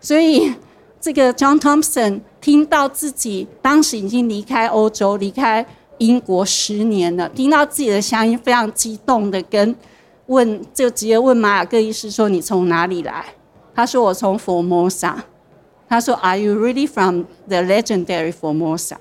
[0.00, 0.54] 所以
[0.98, 2.22] 这个 John Thompson。
[2.40, 5.64] 听到自己当时已经离开欧洲、离开
[5.98, 9.74] 英国十年了，听到自己的乡音，非常激动的跟
[10.26, 13.24] 问，就直接问马尔各医师说：“你从哪里来？”
[13.74, 15.14] 他说：“我从 Formosa。”
[15.88, 18.96] 他说：“Are you really from the legendary Formosa？”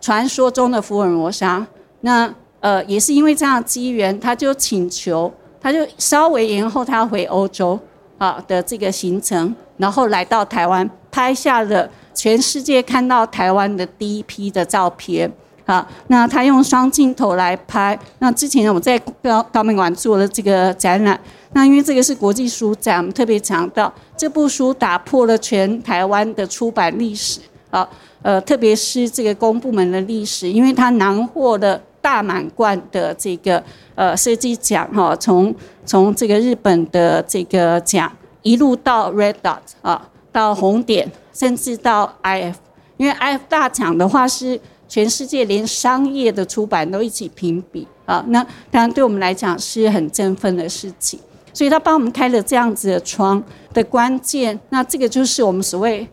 [0.00, 1.66] 传说中的福尔摩沙。
[2.00, 7.78] 那呃，也是因为这样机缘，他就请求，他就稍微延后他回欧洲
[8.18, 11.90] 啊的这个行程，然后来到台湾，拍下了。
[12.14, 15.30] 全世界看到台湾的第一批的照片，
[15.64, 17.98] 好，那他用双镜头来拍。
[18.18, 21.18] 那之前我在高高美馆做了这个展览，
[21.52, 27.88] 那因为这个是国际书展，我们特别强调这部书打破了全台湾的出版历史，啊，
[28.22, 33.62] 呃，特别是这个公部门的历史，因为它囊获了大满贯的这个
[33.94, 35.54] 呃设计奖，哈，从
[35.86, 38.10] 从这个日本的这个奖
[38.42, 41.12] 一路到 Red Dot 啊，到红点。
[41.34, 42.52] 甚至到 IF，
[42.98, 51.18] 因为 IF 大奖的话是全世界连商业的出版都一起评比啊，那当然对我们来讲是很振奋的事情。
[51.54, 53.42] 所以他帮我们开了这样子的窗
[53.72, 56.06] 的关键，那这个就是我们所谓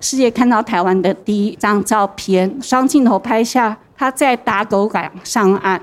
[0.00, 5.80] 世界看到台湾的第一张照片，双镜头拍下他在打狗港上岸，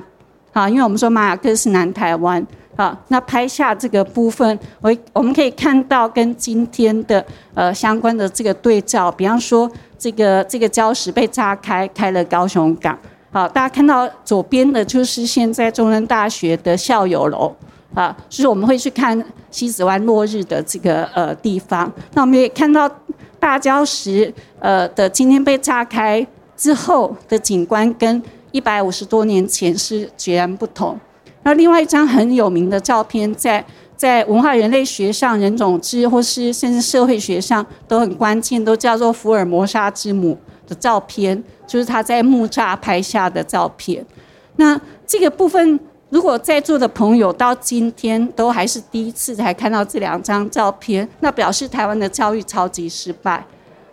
[0.51, 2.45] 啊，因为我们说马雅克是南台湾。
[2.81, 12.97] 好，那拍下这个部分，我我们可以看到跟今天的呃相关的这个对照，比方说这个这个礁石被炸开，开了高雄港。
[13.31, 17.55] 好，大家看到左边的就是现在中山大学的校友楼，
[17.93, 21.91] 啊，就是我们会去看西子湾落日的这个呃地方。
[22.15, 22.89] 那我们也看到
[23.39, 26.25] 大礁石呃的今天被炸开
[26.57, 30.99] 之后的景观，跟一百五十多年前是截然不同。
[31.43, 44.05] 那另外一张很有名的照片，在在文化人类学上、人种志或是甚至社会学上都很关键，都叫做福尔摩沙之母的照片，就是他在木栅拍下的照片。
[44.57, 53.45] 那这个部分，如果在座的朋友到今天都还是第一次才看到这两张照片，那表示台湾的教育超级失败。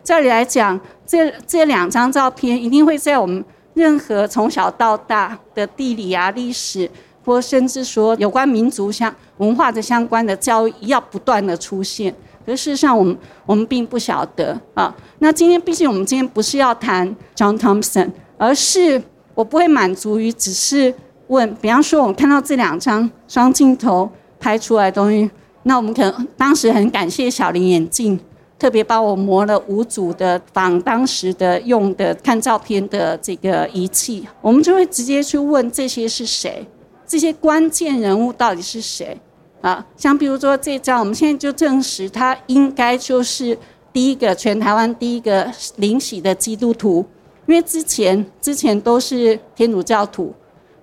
[0.03, 6.91] 这里来讲，这这两张照片一定会在我们任何从小到大的地理啊、历史。
[7.29, 12.11] 或甚至说有关民族相文化的相关的教育要不断的出现，
[12.47, 13.15] 可事实上我们
[13.45, 14.97] 我们并不晓得啊。
[15.19, 19.03] 那今天毕竟我们今天不是要谈 John Thompson，而是
[19.35, 20.95] 我不会满足于只是
[21.27, 24.11] 问，比方说我们看到这两张双镜头
[24.41, 25.31] 拍出来的东西，
[25.65, 28.19] 那我们可能当时很感谢小林眼镜，
[28.59, 36.67] 特别帮我磨了五组的仿当时的用的看照片的这个仪器，我们就会直接去问这些是谁。
[37.09, 39.19] 这些关键人物到底是谁
[39.63, 39.85] 啊？
[39.97, 43.59] 像比如说这张，我们现在就证实他应该就是
[43.95, 47.05] 第一个全台湾第一个灵洗的基督徒，
[47.47, 50.35] 因为之前之前都是天主教徒，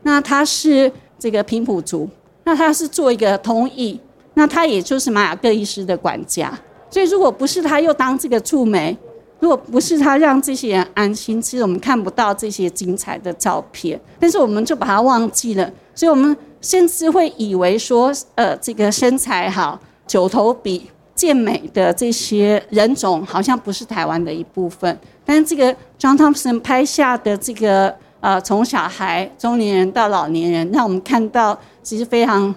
[0.02, 2.10] 那他是这个平埔族，
[2.44, 4.00] 那他是做一个通译，
[4.34, 6.52] 那他也就是玛雅各医师的管家，
[6.90, 8.98] 所以如果不是他又当这个驻媒，
[9.40, 15.72] 如果不是他让这些人安心，其实我们看不到这些精彩的照片，但是我们就把它忘记了。
[15.96, 25.00] 所以，我们甚至会以为说，呃，这个身材好、九头比、健美的这些人种，好像不是台湾的一部分。
[25.24, 32.54] 但是，这个 John Thompson 拍下的这个，呃，从小孩、中年人到老年人，让我们看到，其实非常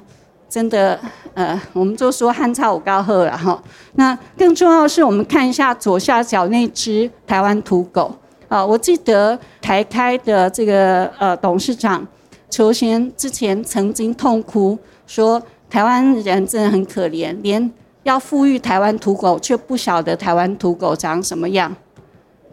[0.48, 0.98] 真的，
[1.34, 3.62] 呃，我们就说汉超五高鹤了哈。
[3.94, 8.12] 那更重要的是，我们看一下左下角那只台湾土狗
[8.48, 12.04] 啊，我记得台开的这个呃董事长。
[12.58, 15.40] 邱先之前曾经痛哭说
[15.70, 21.72] ：“台湾人真的很可怜，连要富裕台湾土狗，却不晓得台湾土狗长什么样。”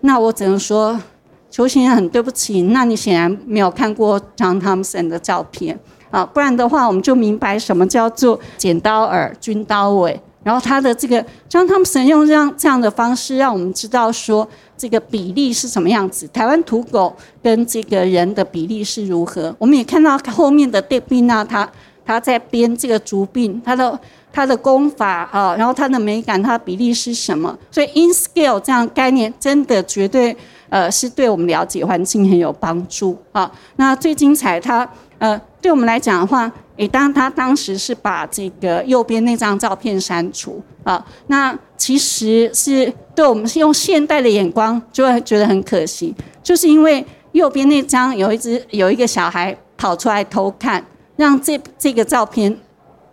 [0.01, 1.01] 那我只能说，
[1.49, 2.61] 邱先很对不起。
[2.61, 5.79] 那你显然没有看过张汤森的照片
[6.11, 10.21] 啊，不然的话，我们就明白什么叫做剪刀耳、军刀尾。
[10.45, 14.47] 然后他的这个张汤森用这样这样的方式，让我们知道说。
[14.77, 16.27] 这个比例是什么样子？
[16.33, 19.55] 台湾土狗跟这个人的比例是如何？
[19.57, 21.65] 我们也看到后面的戴宾娜，他
[22.05, 23.97] 他在编这个竹病，他的
[24.33, 27.57] 他的功法啊，然后他的美感，他的比例是什么？
[27.71, 30.35] 所以 in scale 这样概念真的绝对
[30.67, 33.49] 呃是对我们了解环境很有帮助啊。
[33.77, 34.85] 那最精彩，它
[35.17, 36.51] 呃对我们来讲的话。
[36.77, 52.53] 诶，当他当时是把这个右边那张照片删除啊，那其实是对我们是用现代的眼光就会觉得很可惜，就是因为右边那张有一只有一个小孩跑出来偷看，让这这个照片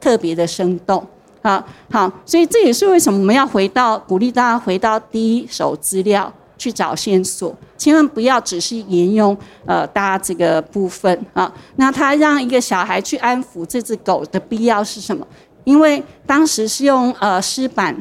[0.00, 1.06] 特别的生动
[1.42, 1.64] 啊。
[1.88, 6.32] 好，所以这也是为什么我们要回到鼓励大家回到第一手资料。
[6.58, 7.52] 去找线索，
[7.82, 11.52] 千万不要只是沿用呃大家这个部分啊。
[11.74, 15.26] 那他让一个小孩去安抚这只狗的必要是什么？
[15.64, 17.92] 因为当时是用呃湿板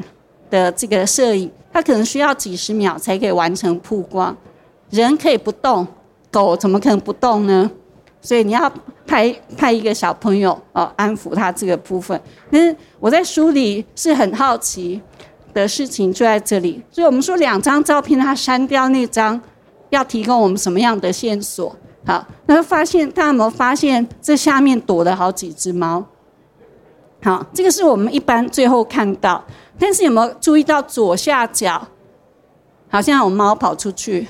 [0.48, 4.36] 的这个摄影，它可能需要几十秒才可以完成曝光。
[4.90, 5.84] 人可以不动，
[6.30, 7.68] 狗怎么可能不动呢？
[8.20, 8.72] 所以你要
[9.04, 12.20] 派派一个小朋友哦安抚他这个部分。
[12.52, 15.02] 但是我在书里是很好奇。
[15.54, 19.38] 的事情就在这里，所以我们说两张照片，他删掉那张，
[19.92, 21.74] 要提供我们什么样的线索？
[22.04, 26.04] 好，那发现大家有没有发现这下面躲了好几只猫？
[27.22, 29.44] 好，这个是我们一般最后看到，
[29.78, 31.86] 但是有没有注意到左下角
[32.88, 34.26] 好像有猫跑出去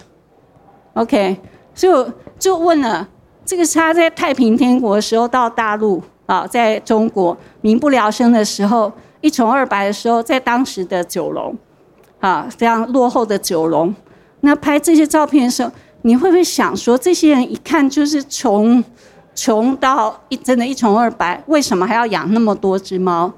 [0.95, 1.41] ？OK，
[1.75, 3.09] 所以我就问了，
[3.45, 8.93] 这个是他在太平天国的时候到大陆啊，在中国民不聊生的时候。
[9.23, 11.57] 一穷二白的时候，在当时的九龙，
[12.19, 13.95] 啊，非常落后的九龙，
[14.43, 15.71] 那拍这些照片的时候，
[16.03, 18.83] 你会不会想说，这些人一看就是穷，
[19.35, 23.33] 穷到一真的，一穷二白，为什么还要养那么多只猫？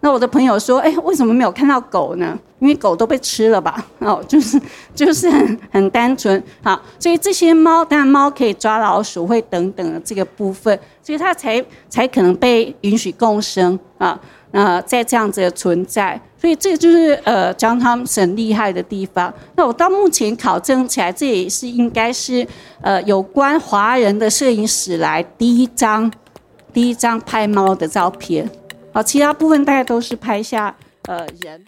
[0.00, 2.36] 那我的朋友说，哎，为什么没有看到狗呢？
[2.58, 3.84] 因为狗都被吃了吧？
[4.00, 4.60] 哦，就是
[4.94, 14.18] 就是很很单纯，好，所以这些猫，当然猫可以抓老鼠，会等等的这个部分，所以它才才可能被允许共生啊。
[14.50, 19.32] 呃，在这样子的存在，所以这个就是呃，张他们很厉害的地方。
[19.54, 22.44] 那我到目前考证起来，这也是应该是
[22.80, 26.12] 呃有关华人的摄影史来第一张
[26.72, 28.50] 第一张拍猫的照片，
[28.92, 31.64] 好，其他部分大概都是拍下呃人。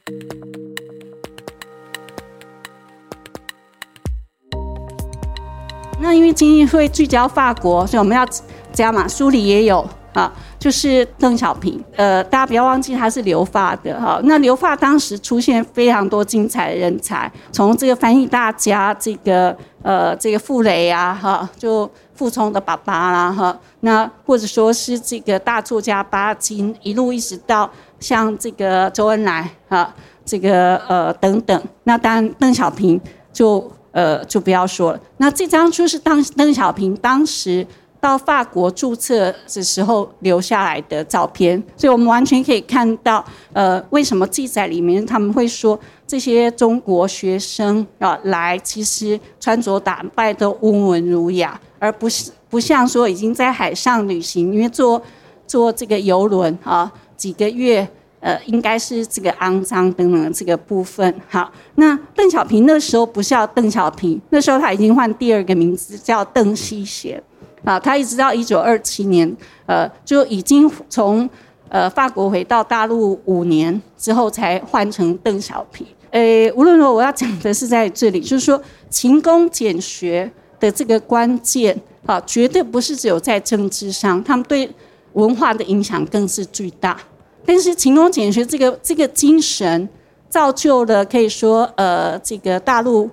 [6.00, 8.26] 那因为今天会聚焦法国，所以我们要
[8.72, 10.32] 加嘛，书里也有啊，
[10.64, 11.78] 就是邓小平。
[11.94, 14.18] 呃，大家不要忘记他是留法的哈。
[14.24, 29.94] 那留法当时出现非常多精彩的人才，从这个翻译大家，这个呃这个傅雷啊哈，就傅聪的爸爸啦哈，那或者说是这个大作家巴金，一路一直到像这个周恩来哈，
[30.24, 31.62] 这个呃等等。
[31.82, 32.98] 那当然邓小平
[33.34, 33.70] 就。
[33.94, 34.98] 呃，就不要说了。
[35.18, 37.64] 那这张就是当邓小平当时
[38.04, 43.24] 到法国注册的时候留下来的照片，所以我们完全可以看到，
[43.54, 55.00] 呃，为什么记载里面他们会说这些中国学生啊来，其实穿着打扮都温文儒雅，而不是不像说已经在海上旅行，因为坐
[55.46, 57.88] 坐这个游轮啊几个月。
[58.20, 61.14] 呃，应该是这个肮脏等等这个部分。
[61.28, 67.22] 好，那邓小平那时候不叫邓小平，那时候他已经换第二个名字叫邓锡贤。
[67.64, 69.36] 啊，他一直到一九二七年，
[69.66, 71.28] 呃，就已经从
[71.68, 75.86] 呃法国回到大陆五年之后才换成邓小平。
[76.10, 84.70] 诶，无论如何，我要讲的是在这里，就是说勤工俭学的这个关键，啊，绝对不是只有在政治上，他们对
[85.14, 86.96] 文化的影响更是巨大。
[87.44, 89.88] 但是勤工俭学这个这个精神，
[90.28, 93.10] 造就了可以说呃这个大陆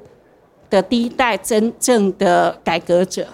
[0.69, 3.27] 的第一代真正的改革者，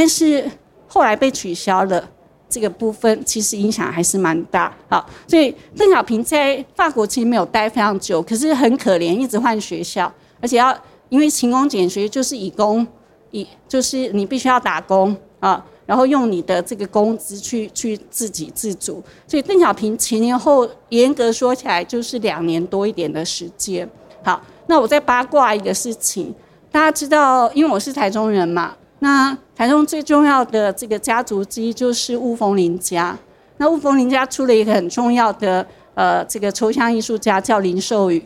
[0.00, 0.50] 但是
[0.88, 2.02] 后来被取消了
[2.48, 5.06] 这个部分，其实影响还是蛮大好。
[5.28, 10.74] 所以邓小平在法国其实没有待非常久，可是很可怜，一直换学校，而且要
[11.10, 12.86] 因为勤工俭学就是以工
[13.32, 15.62] 以就是你必须要打工啊。
[15.84, 23.86] 然后用你的这个工资去去自给自足，所以邓小平前年后严格说起来就是两年多一点的时间。
[24.22, 26.34] 好，那我再八卦一个事情，
[26.72, 33.18] 大家知道，因为我是台中人嘛，那台中最重要的这个家族之一就是雾峰林家。
[33.58, 38.24] 那雾峰林家出了一个很重要的呃这个抽象艺术家叫林寿宇。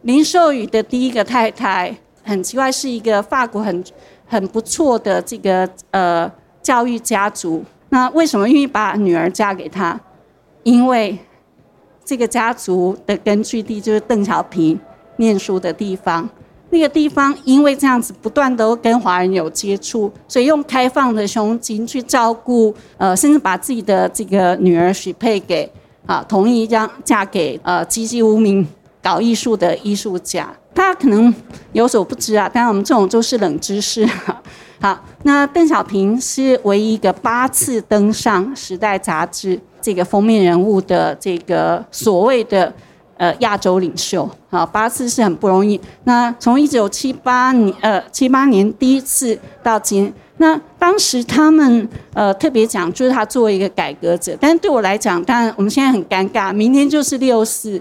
[0.00, 3.84] 林寿宇的第一个太太很奇怪，是一个法国很。
[4.24, 6.32] 很不错的这个呃
[6.62, 10.00] 教育家族，那为什么愿意把女儿嫁给他？
[10.62, 11.18] 因为
[12.02, 14.80] 这个家族的根据地就是邓小平
[15.16, 16.26] 念书的地方，
[16.72, 25.70] 那个地方因为这样子不断都跟华人有接触，所以用开放的胸襟去照顾，呃，甚至把自己的这个女儿许配给
[26.06, 28.66] 啊，同意将嫁给呃籍籍无名
[29.02, 30.50] 搞艺术的艺术家。
[30.72, 31.32] 大家可能
[31.72, 34.08] 有所不知啊，当然我们这种都是冷知识。
[34.80, 42.72] 好，那邓小平是唯一一个八次登上《时代》杂志这个封面人物的这个所谓的
[43.22, 44.28] 呃亚洲领袖。
[44.50, 45.80] 好，八次是很不容易。
[46.02, 54.36] 那从一九七八年呃七八年第一次到今，那当时他们呃特别讲，就是他作为一个改革者。
[54.40, 57.80] 但是对我来讲，当然我们现在很尴尬，明天就是六四。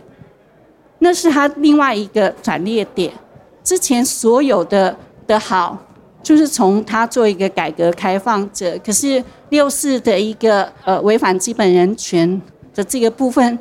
[0.99, 3.11] 那是他另外一个转捩点，
[3.63, 5.75] 之前所有的的好，
[6.21, 12.39] 就是从他做一个改革开放者，可是六四的一个呃违反基本人权
[12.75, 13.57] 的这个部分，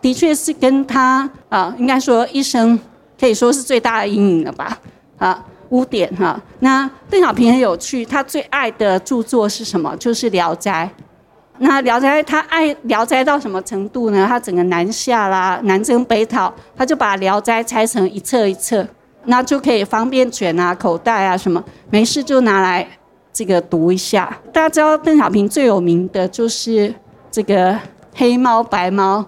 [0.00, 2.78] 的确是跟他啊，应该说一生
[3.18, 4.78] 可以说是最大的阴影了吧，
[5.18, 6.40] 啊污点哈。
[6.60, 9.96] 那邓小平很有趣，他最爱的著作是什么？
[9.96, 10.90] 就是《聊斋》。
[11.58, 14.24] 那《聊斋》他爱《聊斋》到什么程度呢？
[14.26, 18.86] 他整个南下啦，南征北讨，他就把《聊斋》拆成一册一册，
[19.26, 22.88] 那就可以方便卷啊、口袋啊什么，没事就拿来
[23.30, 24.34] 这个读一下。
[24.52, 26.92] 大家知道邓小平最有名的就是
[27.30, 27.78] 这个
[28.14, 29.24] 黑猫白猫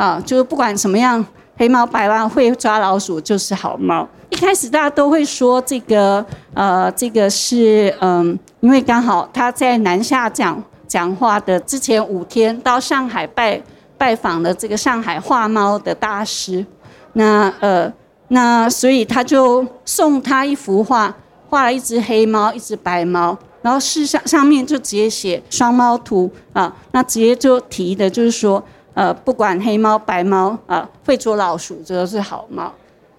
[0.00, 1.24] 啊，就是不管什么样，
[1.56, 4.08] 黑猫白猫会抓老鼠就是好猫。
[4.30, 6.24] 一开始大家都会说这个
[6.54, 10.62] 呃，这个是嗯，因为刚好他在南下讲。
[10.90, 13.62] 讲话的之前五天到上海拜
[13.96, 16.66] 拜访了这个上海画猫的大师，
[17.12, 17.88] 那呃
[18.26, 21.14] 那所以他就送他一幅画，
[21.48, 28.60] 画了一只黑猫，一只白猫，然后是上上面就直接写双猫图啊，那直接就提的就是说
[29.00, 32.70] 呃不管黑猫白猫啊会捉老鼠，这都是好猫。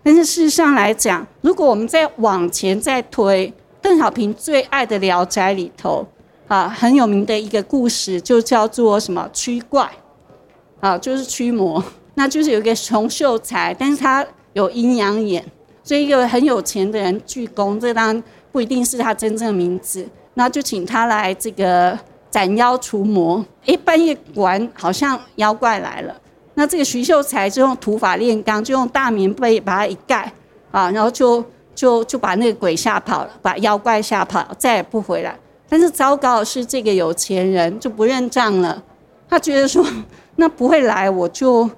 [0.03, 3.51] 但是事实上来讲，如果我们再往前再推，
[3.81, 6.05] 邓小平最爱的《聊斋》里头。
[6.47, 9.89] 啊，很有名的一个故事，就叫做什么驱怪，
[10.81, 11.81] 啊，就是驱魔。
[12.15, 15.41] 那就是有一个穷秀才，但是他有阴阳眼，
[15.81, 20.05] 所以一个很有钱的人鞠躬，这当然不一定是他真正的名字。
[20.33, 21.97] 那就请他来这个
[22.31, 23.45] 斩妖除魔。
[23.67, 26.15] 哎，半夜玩好像妖怪来了。
[26.55, 30.31] 那这个徐秀才就用土法炼钢，就用大棉被把它一盖
[30.71, 31.43] 啊，然后就
[31.75, 35.37] 就就把那个鬼吓跑了，把妖怪吓跑，再也不回来。
[35.69, 38.83] 但是糟糕的是，这个有钱人就不认账了，
[39.29, 39.85] 他觉得说
[40.35, 41.69] 那不会来，我就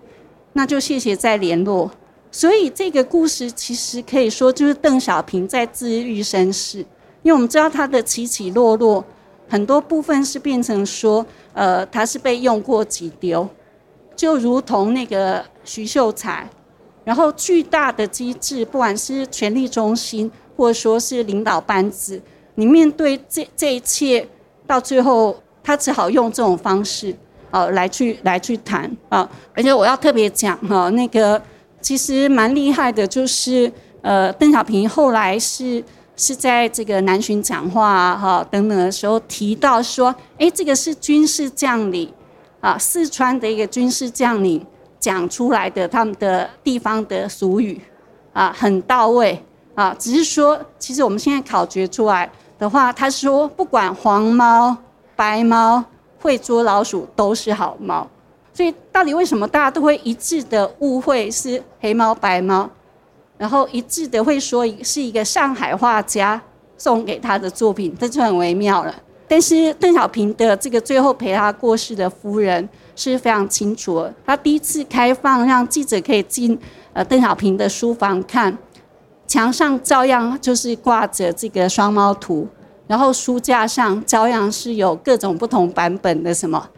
[0.54, 1.91] 那就谢谢再联络。
[2.32, 6.80] 所以这个故事其实可以说就是邓小平在自愈身世，
[7.22, 9.06] 因为我们知道他的起起落落，
[9.54, 11.24] 很多部分是变成说，
[11.54, 13.47] 呃，他是被用过即丢，
[14.16, 16.49] 就如同那个徐秀才，
[17.04, 22.20] 然后巨大的机制，不管是权力中心或者说是领导班子，
[22.56, 24.28] 你面对这这一切，
[24.66, 27.16] 到最后他只好用这种方式，
[27.51, 31.39] 呃，来去来去谈啊，而且我要特别讲哈，那个。
[31.80, 33.70] 其实蛮厉害的，就是
[34.01, 35.84] 呃，邓小平后来是
[36.16, 42.11] 是在这个南巡讲话哈等等的时候提到说，哎，这个是军事将领
[42.61, 44.66] 啊，四川的一个军事将领
[44.99, 47.82] 讲出来的他们的地方的俗语
[48.32, 49.43] 啊，很到位
[49.76, 49.95] 啊。
[49.97, 54.78] 只是说，其实我们现在考掘出来的话，他说不管黄猫
[55.16, 55.84] 白猫
[56.22, 58.07] 会捉老鼠都是好猫。
[58.53, 62.70] 所以，到底为什么大家都会一致的误会是黑猫白猫，
[63.44, 66.41] 然后一致的会说是一个上海画家
[66.78, 68.96] 送给他的作品，这就很微妙了。
[69.28, 76.58] 但是邓小平的这个最后陪他过世的夫人是非常清楚的，他第一次开放让记者可以进
[76.94, 78.58] 呃邓小平的书房看，
[79.28, 82.48] 墙上照样就是挂着这个双猫图，
[82.88, 86.70] 然后书架上照样是有各种不同版本的什么。《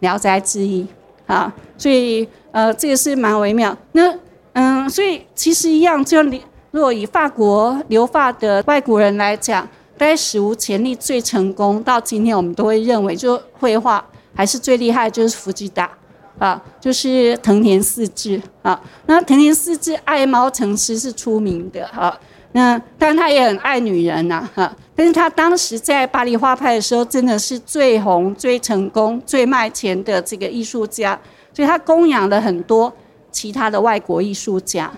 [0.00, 0.84] 聊斋志异》
[1.32, 3.76] 啊，所以呃，这个是蛮微妙。
[3.92, 4.12] 那
[4.54, 9.62] 嗯，所以其实一样，就你如果以法国留发的外国人来讲，
[9.96, 15.88] 大概史无前例最成功，到今天我们都会认为，就绘画还是最厉害，就是福吉达
[16.38, 18.80] 啊，就是藤田四治啊。
[19.06, 22.18] 那藤田四治爱猫成痴是出名的哈。
[22.52, 24.72] 那当然他也很爱女人呐哈。
[24.94, 31.18] 但是他当时在巴黎画派的时候，真的是最红、最成功、最卖钱的这个艺术家，
[31.52, 32.92] 所以他供养了很多
[33.34, 34.90] 其他的外国艺术家。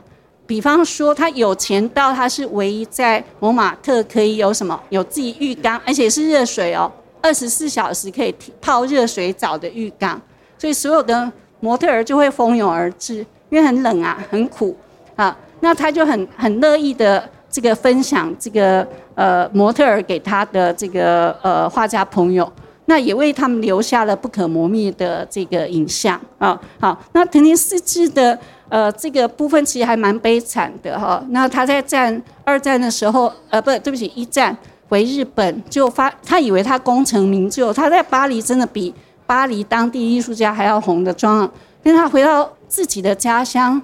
[0.47, 10.21] 比方说，他有钱到他是唯一在摩马特可以有什么有自己浴缸，而且是热水哦，二十四小时可以泡热水澡的浴缸，
[10.59, 13.15] 所以所有的模特儿就会蜂拥而至，
[13.49, 14.77] 因为很冷啊，很苦
[15.17, 17.29] 啊，那他就很很乐意的。
[17.49, 22.53] 这个分享这个呃模特儿给他的这个呃画家朋友，
[22.87, 26.61] 那也为他们留下了不可磨灭的这个影像啊。
[26.81, 31.23] 好，那藤田四治的呃这个部分其实还蛮悲惨的哈。
[31.31, 34.57] 那他在战二战的时候，呃不对不起一战
[34.89, 38.95] 回日本就发，他以为他功成名就，他在巴黎真的比
[39.27, 41.51] 巴黎当地艺术家还要红的妆，
[41.83, 43.83] 但他回到自己的家乡，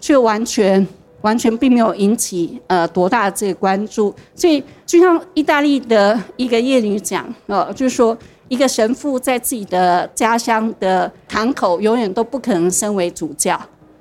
[0.00, 0.86] 却完全。
[1.22, 8.16] 完全并没有引起呃多大的这个关注，所以就像意大利的一个谚语讲，呃，就是说
[8.48, 13.60] 一个神父在自己的家乡的堂口永远都不可能身为主教，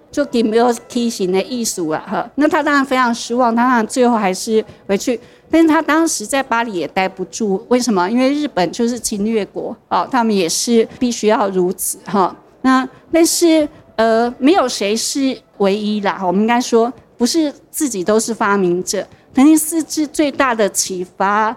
[0.10, 2.30] 就没有梯形的艺术了哈。
[2.36, 5.20] 那他当然非常失望，他当然最后还是回去，
[5.52, 8.10] 但是他当时在巴黎也待不住，为什么？
[8.10, 12.36] 因为日本就是侵略国啊，他们也是必须要如此哈。
[12.62, 13.68] 那但是
[13.98, 16.92] 呃，没有谁是唯一啦，我们应该说。
[17.20, 19.06] 不是自己都是发明者。
[19.34, 21.56] 藤田四治最大的启发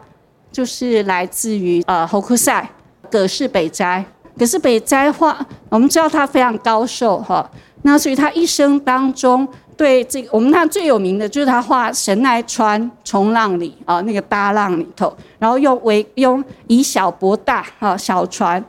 [0.50, 2.68] 就是来自于呃侯克塞
[3.08, 4.04] 葛饰北斋。
[4.36, 5.38] 葛饰北斋画，
[5.68, 7.48] 我们知道他非常高寿哈，
[7.82, 9.46] 那所以他一生当中
[9.76, 18.62] 对这个我们看最有名的就是他画神奈川冲浪里啊那个大浪里头，然后用为用以小博大啊小船。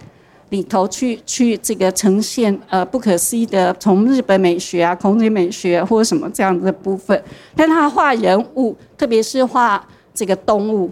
[0.53, 7.19] 里头去去这个呈现呃不可思议的从日本美学啊孔子美学或者什么这样的部分，
[7.55, 9.83] 但他画人物，特别是画
[10.13, 10.91] 这个动物，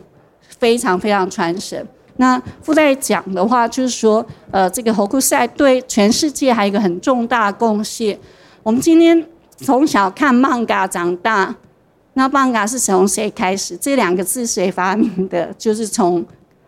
[0.58, 1.88] 非常非常传神。
[2.18, 8.18] 那附带讲的话，就是说呃这个侯库塞对全世界还有一个很重大的贡献。
[8.64, 9.24] 我们今天
[9.58, 11.56] 从小看漫画长大，
[12.16, 13.78] 那漫画是从谁开始？
[13.78, 15.54] 这两个字谁发明的？
[15.56, 16.26] 就是从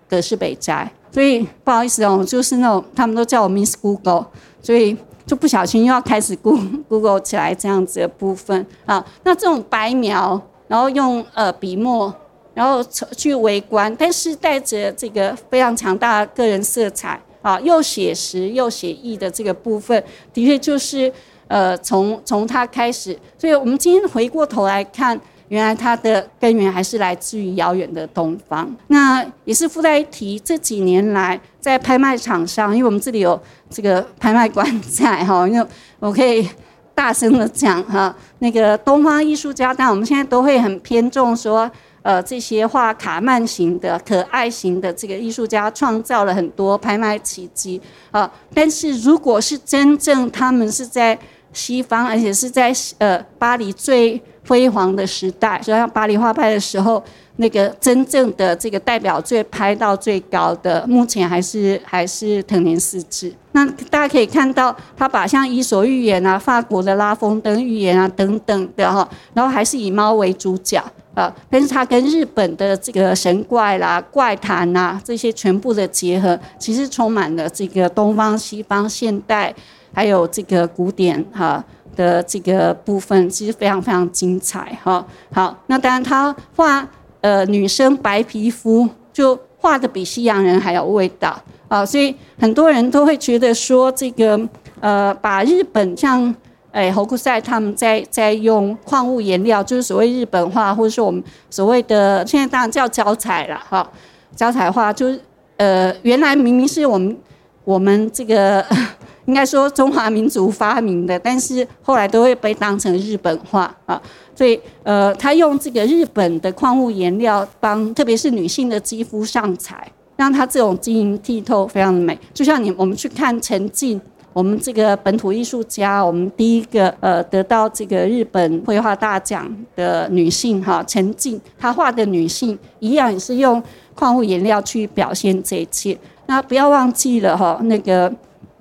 [0.08, 0.92] 葛饰北斋。
[1.14, 4.26] 所以不好意思哦，就是那种他们都叫我 Miss Google，
[4.64, 4.98] 所以
[5.28, 9.06] 就不小心又要开始 Google Google 起来这样子的部分啊。
[9.24, 12.12] 那这种白描，然后用呃笔墨，
[12.56, 12.84] 然后
[13.16, 20.04] 去围观，但是带着这个非常强大的个人色彩啊，又写实又写意的这个部分，
[20.34, 21.14] 的确就是
[21.48, 23.16] 呃从从他开始。
[23.38, 25.22] 所以我们今天回过头来看。
[25.54, 28.76] 原来它的根源还是来自于遥远的东方。
[28.88, 33.40] 那也是附带一提，这几年来在拍卖场上，因为我们这里有
[33.70, 35.68] 这个拍卖官在哈， 因为
[36.00, 36.50] 我可以
[36.96, 41.70] 大声的讲哈，那个东方艺术家，但我们现在都会很偏重说。
[42.04, 47.82] 呃，这些画卡曼型的、可爱型的这个艺术家创造了很多拍卖奇迹
[48.12, 48.30] 啊！
[48.54, 51.18] 但是如果是真正他们是在
[51.54, 57.04] 西方，而且是在呃巴黎最辉煌的时代，就像巴黎画派的时候，
[57.38, 63.34] 那个真正的这个代表最拍到最高的，目前还是还是藤田四治。
[63.54, 70.84] 那大家可以看到，他把像《伊索寓言》啊、法国的拉风登寓言啊等等的哈，然后还是以猫为主角。
[71.14, 79.54] 啊，但是它跟日本的这个神怪啦、怪谈呐这些全部的结合，其实充满了这个东方、西方、现代，
[79.94, 81.64] 还有这个古典哈
[81.96, 85.06] 的这个部分，其实非常非常精彩哈。
[85.34, 86.88] 好，那当然他画
[87.22, 91.36] 呃女生白皮肤，就画的比西洋人还有味道
[91.68, 94.40] 啊，所以很多人都会觉得说这个
[94.80, 96.34] 呃把日本像。
[96.74, 103.88] 哎，侯库塞他们在在用矿物颜料，就是所谓日本画，或者说我们所谓的现在当然叫胶彩了哈。
[104.36, 105.22] 胶彩画就是
[105.58, 107.16] 呃，原来明明是我们
[107.64, 108.66] 我们这个
[109.26, 114.02] 应该说中华民族发明的，但是后来都会被当成日本画啊。
[114.36, 122.18] 所以呃，他用这个日本的矿物颜料帮，特别是女性的肌肤上彩，让她这种晶莹剔透，非常的美。
[122.34, 124.00] 就像你我们去看陈静。
[124.34, 133.62] 我们这个本土艺术家，我们第一个呃得到这个日本绘画大奖的女性哈陈静，她画的女性一样也是用
[133.94, 135.96] 矿物颜料去表现这一切。
[136.34, 138.12] 那不要忘记了哈，那个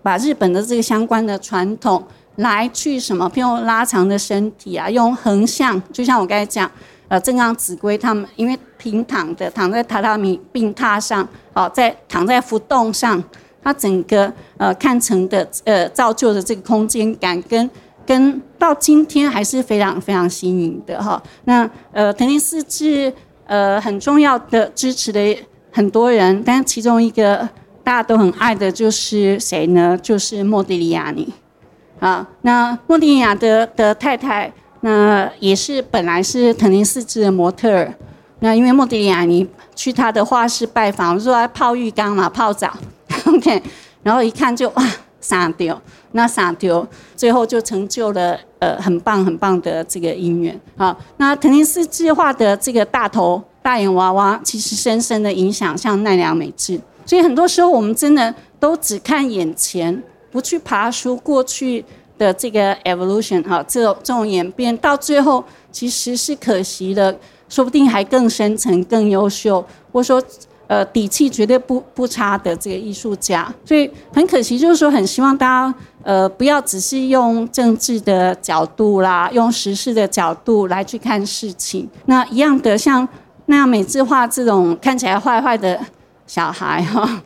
[0.02, 2.04] 把日本的这个相关的传统
[2.36, 6.70] 来去什么，譬如拉长的身体啊，用横向，就像我刚才讲，
[7.08, 13.24] 呃，正冈子规他们因为平躺的躺在榻榻米病榻上，哦在躺在浮动上。
[13.64, 17.70] 它整个呃看成的呃造就的这个空间感跟
[18.04, 21.22] 跟到今天还是非常非常新颖的哈。
[21.44, 23.10] 那呃藤林寺是
[23.46, 25.38] 呃很重要的支持的
[25.70, 27.48] 很多人，但是其中一个
[27.84, 29.98] 大家都很爱的就是谁呢？
[30.00, 31.32] 就是莫迪利亚尼
[31.98, 32.28] 啊。
[32.42, 37.94] 那莫迪利亚的的太太，那也是本来是藤田四治的模特儿。
[38.40, 42.72] 那因为莫迪利亚尼去他的画室拜访，说泡浴缸嘛，泡澡。
[43.26, 43.62] OK，
[44.02, 44.84] 然后一看就哇，
[45.20, 45.80] 傻丢，
[46.12, 50.96] 那傻丢，最后就成就了呃很棒很棒的这个姻缘好。
[51.18, 56.80] 那藤田四治画的这个大头大眼娃娃，其实深深的影响像奈良美智。
[57.04, 61.84] 所以很多时候我们真的都只看眼前，不去爬出过去
[62.18, 67.16] 的这个 evolution 哈，这种这种演变，到最后其实是可惜的，
[67.48, 70.22] 说不定还更深层、更优秀，或者说。
[70.68, 81.86] 呃，底气绝对不不差的这个艺术家，所以很可惜，就是说很希望大家呃不要只是用政治的角度啦，用时事的角度来去看事情。
[82.06, 83.06] 那一样的，像
[83.46, 85.78] 那样美智化这种看起来坏坏的
[86.34, 87.22] 小孩 哈。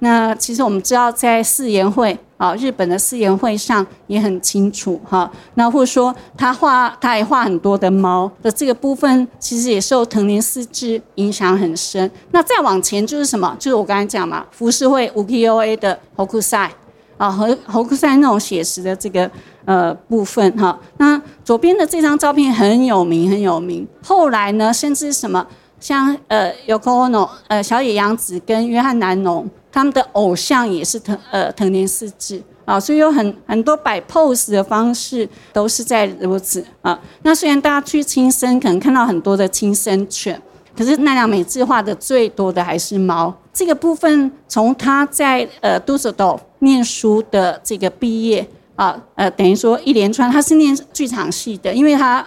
[0.00, 5.30] 那其实我们知道，在四言会啊，日本的四言会上也很清楚哈。
[5.54, 12.10] 那或者说他画，他也画很多的猫的这个部分，其实也受藤林四治影响很深。
[12.32, 13.54] 那再往前就是什么？
[13.60, 16.68] 就是我刚才讲嘛，浮世绘五 K O A 的侯库塞
[17.16, 19.28] 啊，和侯库塞那种写实的这个
[19.64, 20.78] 呃部分哈。
[20.98, 23.86] 那左边的这张照片很有名，很有名。
[24.04, 25.44] 后来呢，甚至什么
[25.80, 29.48] 像呃 Yoko Ono 呃小野洋子跟约翰南农。
[29.70, 36.98] 他们的偶像也是藤呃藤田四治啊，所以有很很多摆 pose 的方式都是在如此啊。
[37.22, 40.40] 那虽然大家去亲生可能看到很多的亲生犬，
[40.74, 43.32] 可是奈良美智画的最多的还是猫。
[43.52, 52.26] 这个部分从他在呃杜塞岛念书的这个毕业啊，呃等于说一连串他是念剧场系的，因为他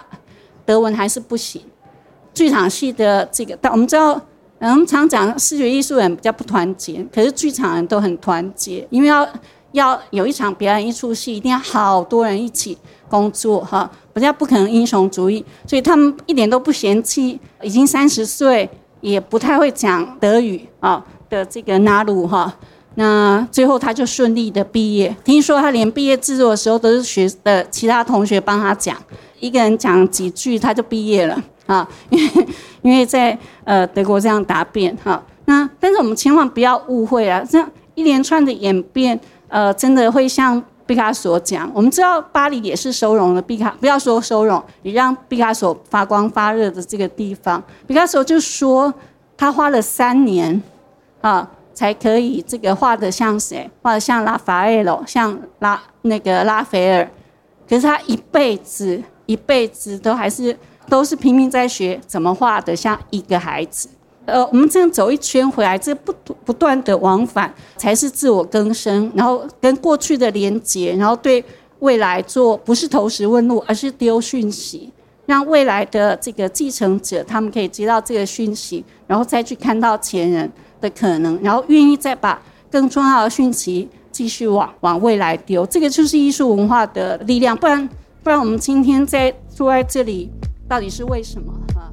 [0.64, 1.60] 德文还是不行。
[2.34, 4.20] 剧场系的这个，但我们知道。
[4.64, 9.28] 我们常讲视觉艺术人比较不团结，可是剧场人都很团结，因为要
[9.72, 12.78] 要有一场表演一出戏，一定要好多人一起
[13.08, 18.70] 工作哈，比较不可能英雄主义，所以他们一点都不嫌弃已经三十岁
[19.00, 22.56] 也不太会讲德语啊的这个纳鲁哈，
[22.94, 28.96] 那最后他就顺利的毕业，听说他连毕业制作的时候都是学的其他同学帮他讲，
[29.40, 31.42] 一个人讲几句他就毕业了。
[31.66, 32.46] 啊， 因为
[32.82, 41.70] 因为在呃德国这样答辩哈，那但是我们千万不要误会啊，这样一连串的演变，呃，真的会像毕卡索讲。
[41.74, 47.62] 我们知道巴黎也是收容了毕卡，不要说收容，也让毕卡索发光发热的这个地方。
[47.86, 48.92] 毕卡索就说
[49.36, 50.60] 他花了三年
[51.20, 53.70] 啊，才可以这个画的像谁？
[53.82, 57.08] 画的像拉法埃罗，像拉那个拉斐尔。
[57.68, 60.54] 可是他一辈子一辈子都还是
[60.88, 63.88] 都是拼命在学怎么画的像一个孩子。
[64.24, 66.14] 呃，我们这样走一圈回来，这不
[66.44, 71.44] 不断的往返才是自我更生，然后跟过去的连接，然后对
[71.80, 74.92] 未来做不是投石问路，而是丢讯息，
[75.26, 80.48] 让未来的这个继承者他们可以接到这个讯息，然后再去看到前人
[80.80, 87.56] 的可能，然后愿意再把更重要的讯息继续往往未来丢，这个就是艺术文化的力量。
[87.56, 87.88] 不然
[88.22, 90.30] 不然，我们今天在坐在这里，
[90.72, 91.52] 到底是为什么？
[91.74, 91.92] 哈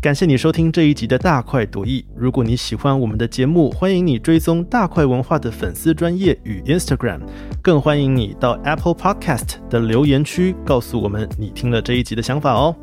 [0.00, 2.06] 感谢你收听这一集的大快朵颐。
[2.16, 7.20] 如果你喜欢我们的节目，欢迎你追踪大块文化的粉丝专业与 Instagram，
[7.60, 12.74] 更欢迎你到 Apple Podcast 的留言区告诉我们你听了这一集的想法哦。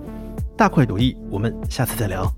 [0.55, 2.31] 大快朵颐，我们下次再聊。